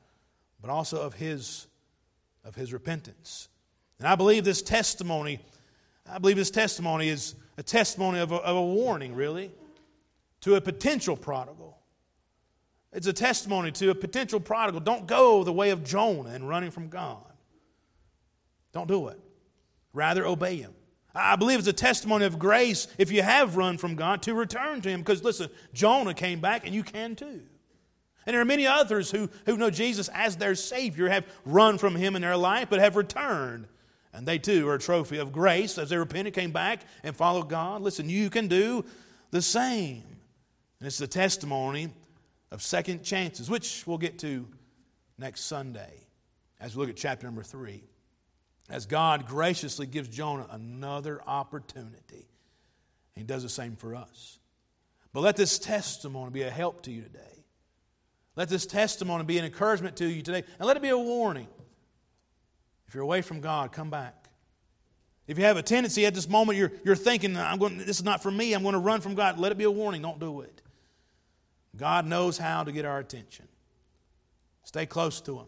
but 0.60 0.70
also 0.70 1.00
of 1.00 1.14
his, 1.14 1.66
of 2.44 2.54
his 2.54 2.72
repentance. 2.72 3.48
And 3.98 4.08
I 4.08 4.14
believe 4.14 4.44
this 4.44 4.62
testimony, 4.62 5.40
I 6.08 6.18
believe 6.18 6.36
this 6.36 6.50
testimony 6.50 7.08
is 7.08 7.34
a 7.56 7.62
testimony 7.62 8.18
of 8.18 8.32
a, 8.32 8.36
of 8.36 8.56
a 8.56 8.62
warning, 8.64 9.14
really, 9.14 9.50
to 10.42 10.56
a 10.56 10.60
potential 10.60 11.16
prodigal 11.16 11.76
it's 12.96 13.06
a 13.06 13.12
testimony 13.12 13.72
to 13.72 13.90
a 13.90 13.94
potential 13.94 14.40
prodigal. 14.40 14.80
Don't 14.80 15.06
go 15.06 15.44
the 15.44 15.52
way 15.52 15.68
of 15.68 15.84
Jonah 15.84 16.30
and 16.30 16.48
running 16.48 16.70
from 16.70 16.88
God. 16.88 17.30
Don't 18.72 18.88
do 18.88 19.08
it. 19.08 19.20
Rather, 19.96 20.26
obey 20.26 20.56
him. 20.56 20.74
I 21.14 21.36
believe 21.36 21.58
it's 21.58 21.68
a 21.68 21.72
testimony 21.72 22.26
of 22.26 22.38
grace 22.38 22.86
if 22.98 23.10
you 23.10 23.22
have 23.22 23.56
run 23.56 23.78
from 23.78 23.96
God 23.96 24.20
to 24.22 24.34
return 24.34 24.82
to 24.82 24.90
him. 24.90 25.00
Because 25.00 25.24
listen, 25.24 25.48
Jonah 25.72 26.12
came 26.12 26.38
back 26.38 26.66
and 26.66 26.74
you 26.74 26.82
can 26.82 27.16
too. 27.16 27.40
And 28.26 28.34
there 28.34 28.40
are 28.40 28.44
many 28.44 28.66
others 28.66 29.10
who, 29.10 29.30
who 29.46 29.56
know 29.56 29.70
Jesus 29.70 30.10
as 30.12 30.36
their 30.36 30.54
Savior, 30.54 31.08
have 31.08 31.24
run 31.46 31.78
from 31.78 31.94
him 31.94 32.14
in 32.14 32.20
their 32.20 32.36
life, 32.36 32.68
but 32.68 32.78
have 32.78 32.94
returned. 32.94 33.68
And 34.12 34.28
they 34.28 34.36
too 34.36 34.68
are 34.68 34.74
a 34.74 34.78
trophy 34.78 35.16
of 35.16 35.32
grace 35.32 35.78
as 35.78 35.88
they 35.88 35.96
repented, 35.96 36.34
came 36.34 36.52
back, 36.52 36.82
and 37.02 37.16
followed 37.16 37.48
God. 37.48 37.80
Listen, 37.80 38.10
you 38.10 38.28
can 38.28 38.48
do 38.48 38.84
the 39.30 39.40
same. 39.40 40.02
And 40.78 40.86
it's 40.86 40.98
the 40.98 41.06
testimony 41.06 41.88
of 42.50 42.60
second 42.60 43.02
chances, 43.02 43.48
which 43.48 43.84
we'll 43.86 43.96
get 43.96 44.18
to 44.18 44.46
next 45.16 45.42
Sunday 45.42 46.06
as 46.60 46.76
we 46.76 46.80
look 46.80 46.90
at 46.90 46.96
chapter 46.96 47.26
number 47.26 47.42
three. 47.42 47.82
As 48.68 48.86
God 48.86 49.26
graciously 49.26 49.86
gives 49.86 50.08
Jonah 50.08 50.46
another 50.50 51.20
opportunity, 51.26 52.26
He 53.14 53.22
does 53.22 53.42
the 53.42 53.48
same 53.48 53.76
for 53.76 53.94
us. 53.94 54.38
But 55.12 55.20
let 55.20 55.36
this 55.36 55.58
testimony 55.58 56.30
be 56.30 56.42
a 56.42 56.50
help 56.50 56.82
to 56.82 56.90
you 56.90 57.02
today. 57.02 57.20
Let 58.34 58.48
this 58.48 58.66
testimony 58.66 59.24
be 59.24 59.38
an 59.38 59.44
encouragement 59.44 59.96
to 59.96 60.06
you 60.06 60.22
today, 60.22 60.42
and 60.58 60.66
let 60.66 60.76
it 60.76 60.82
be 60.82 60.88
a 60.88 60.98
warning. 60.98 61.48
If 62.88 62.94
you're 62.94 63.04
away 63.04 63.22
from 63.22 63.40
God, 63.40 63.72
come 63.72 63.88
back. 63.88 64.28
If 65.26 65.38
you 65.38 65.44
have 65.44 65.56
a 65.56 65.62
tendency 65.62 66.06
at 66.06 66.14
this 66.14 66.28
moment, 66.28 66.58
you're, 66.58 66.72
you're 66.84 66.96
thinking, 66.96 67.36
I'm 67.36 67.58
going, 67.58 67.78
this 67.78 67.98
is 67.98 68.04
not 68.04 68.22
for 68.22 68.30
me, 68.30 68.52
I'm 68.52 68.62
going 68.62 68.74
to 68.74 68.78
run 68.78 69.00
from 69.00 69.14
God, 69.14 69.38
let 69.38 69.52
it 69.52 69.58
be 69.58 69.64
a 69.64 69.70
warning. 69.70 70.02
Don't 70.02 70.20
do 70.20 70.40
it. 70.42 70.62
God 71.76 72.06
knows 72.06 72.38
how 72.38 72.64
to 72.64 72.72
get 72.72 72.84
our 72.84 72.98
attention. 72.98 73.46
Stay 74.64 74.86
close 74.86 75.20
to 75.22 75.38
Him. 75.38 75.46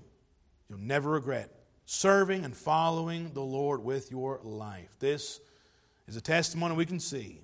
You'll 0.68 0.78
never 0.78 1.10
regret 1.10 1.57
serving 1.90 2.44
and 2.44 2.54
following 2.54 3.32
the 3.32 3.40
Lord 3.40 3.82
with 3.82 4.10
your 4.10 4.40
life. 4.42 4.94
This 5.00 5.40
is 6.06 6.16
a 6.16 6.20
testimony 6.20 6.74
we 6.74 6.84
can 6.84 7.00
see 7.00 7.40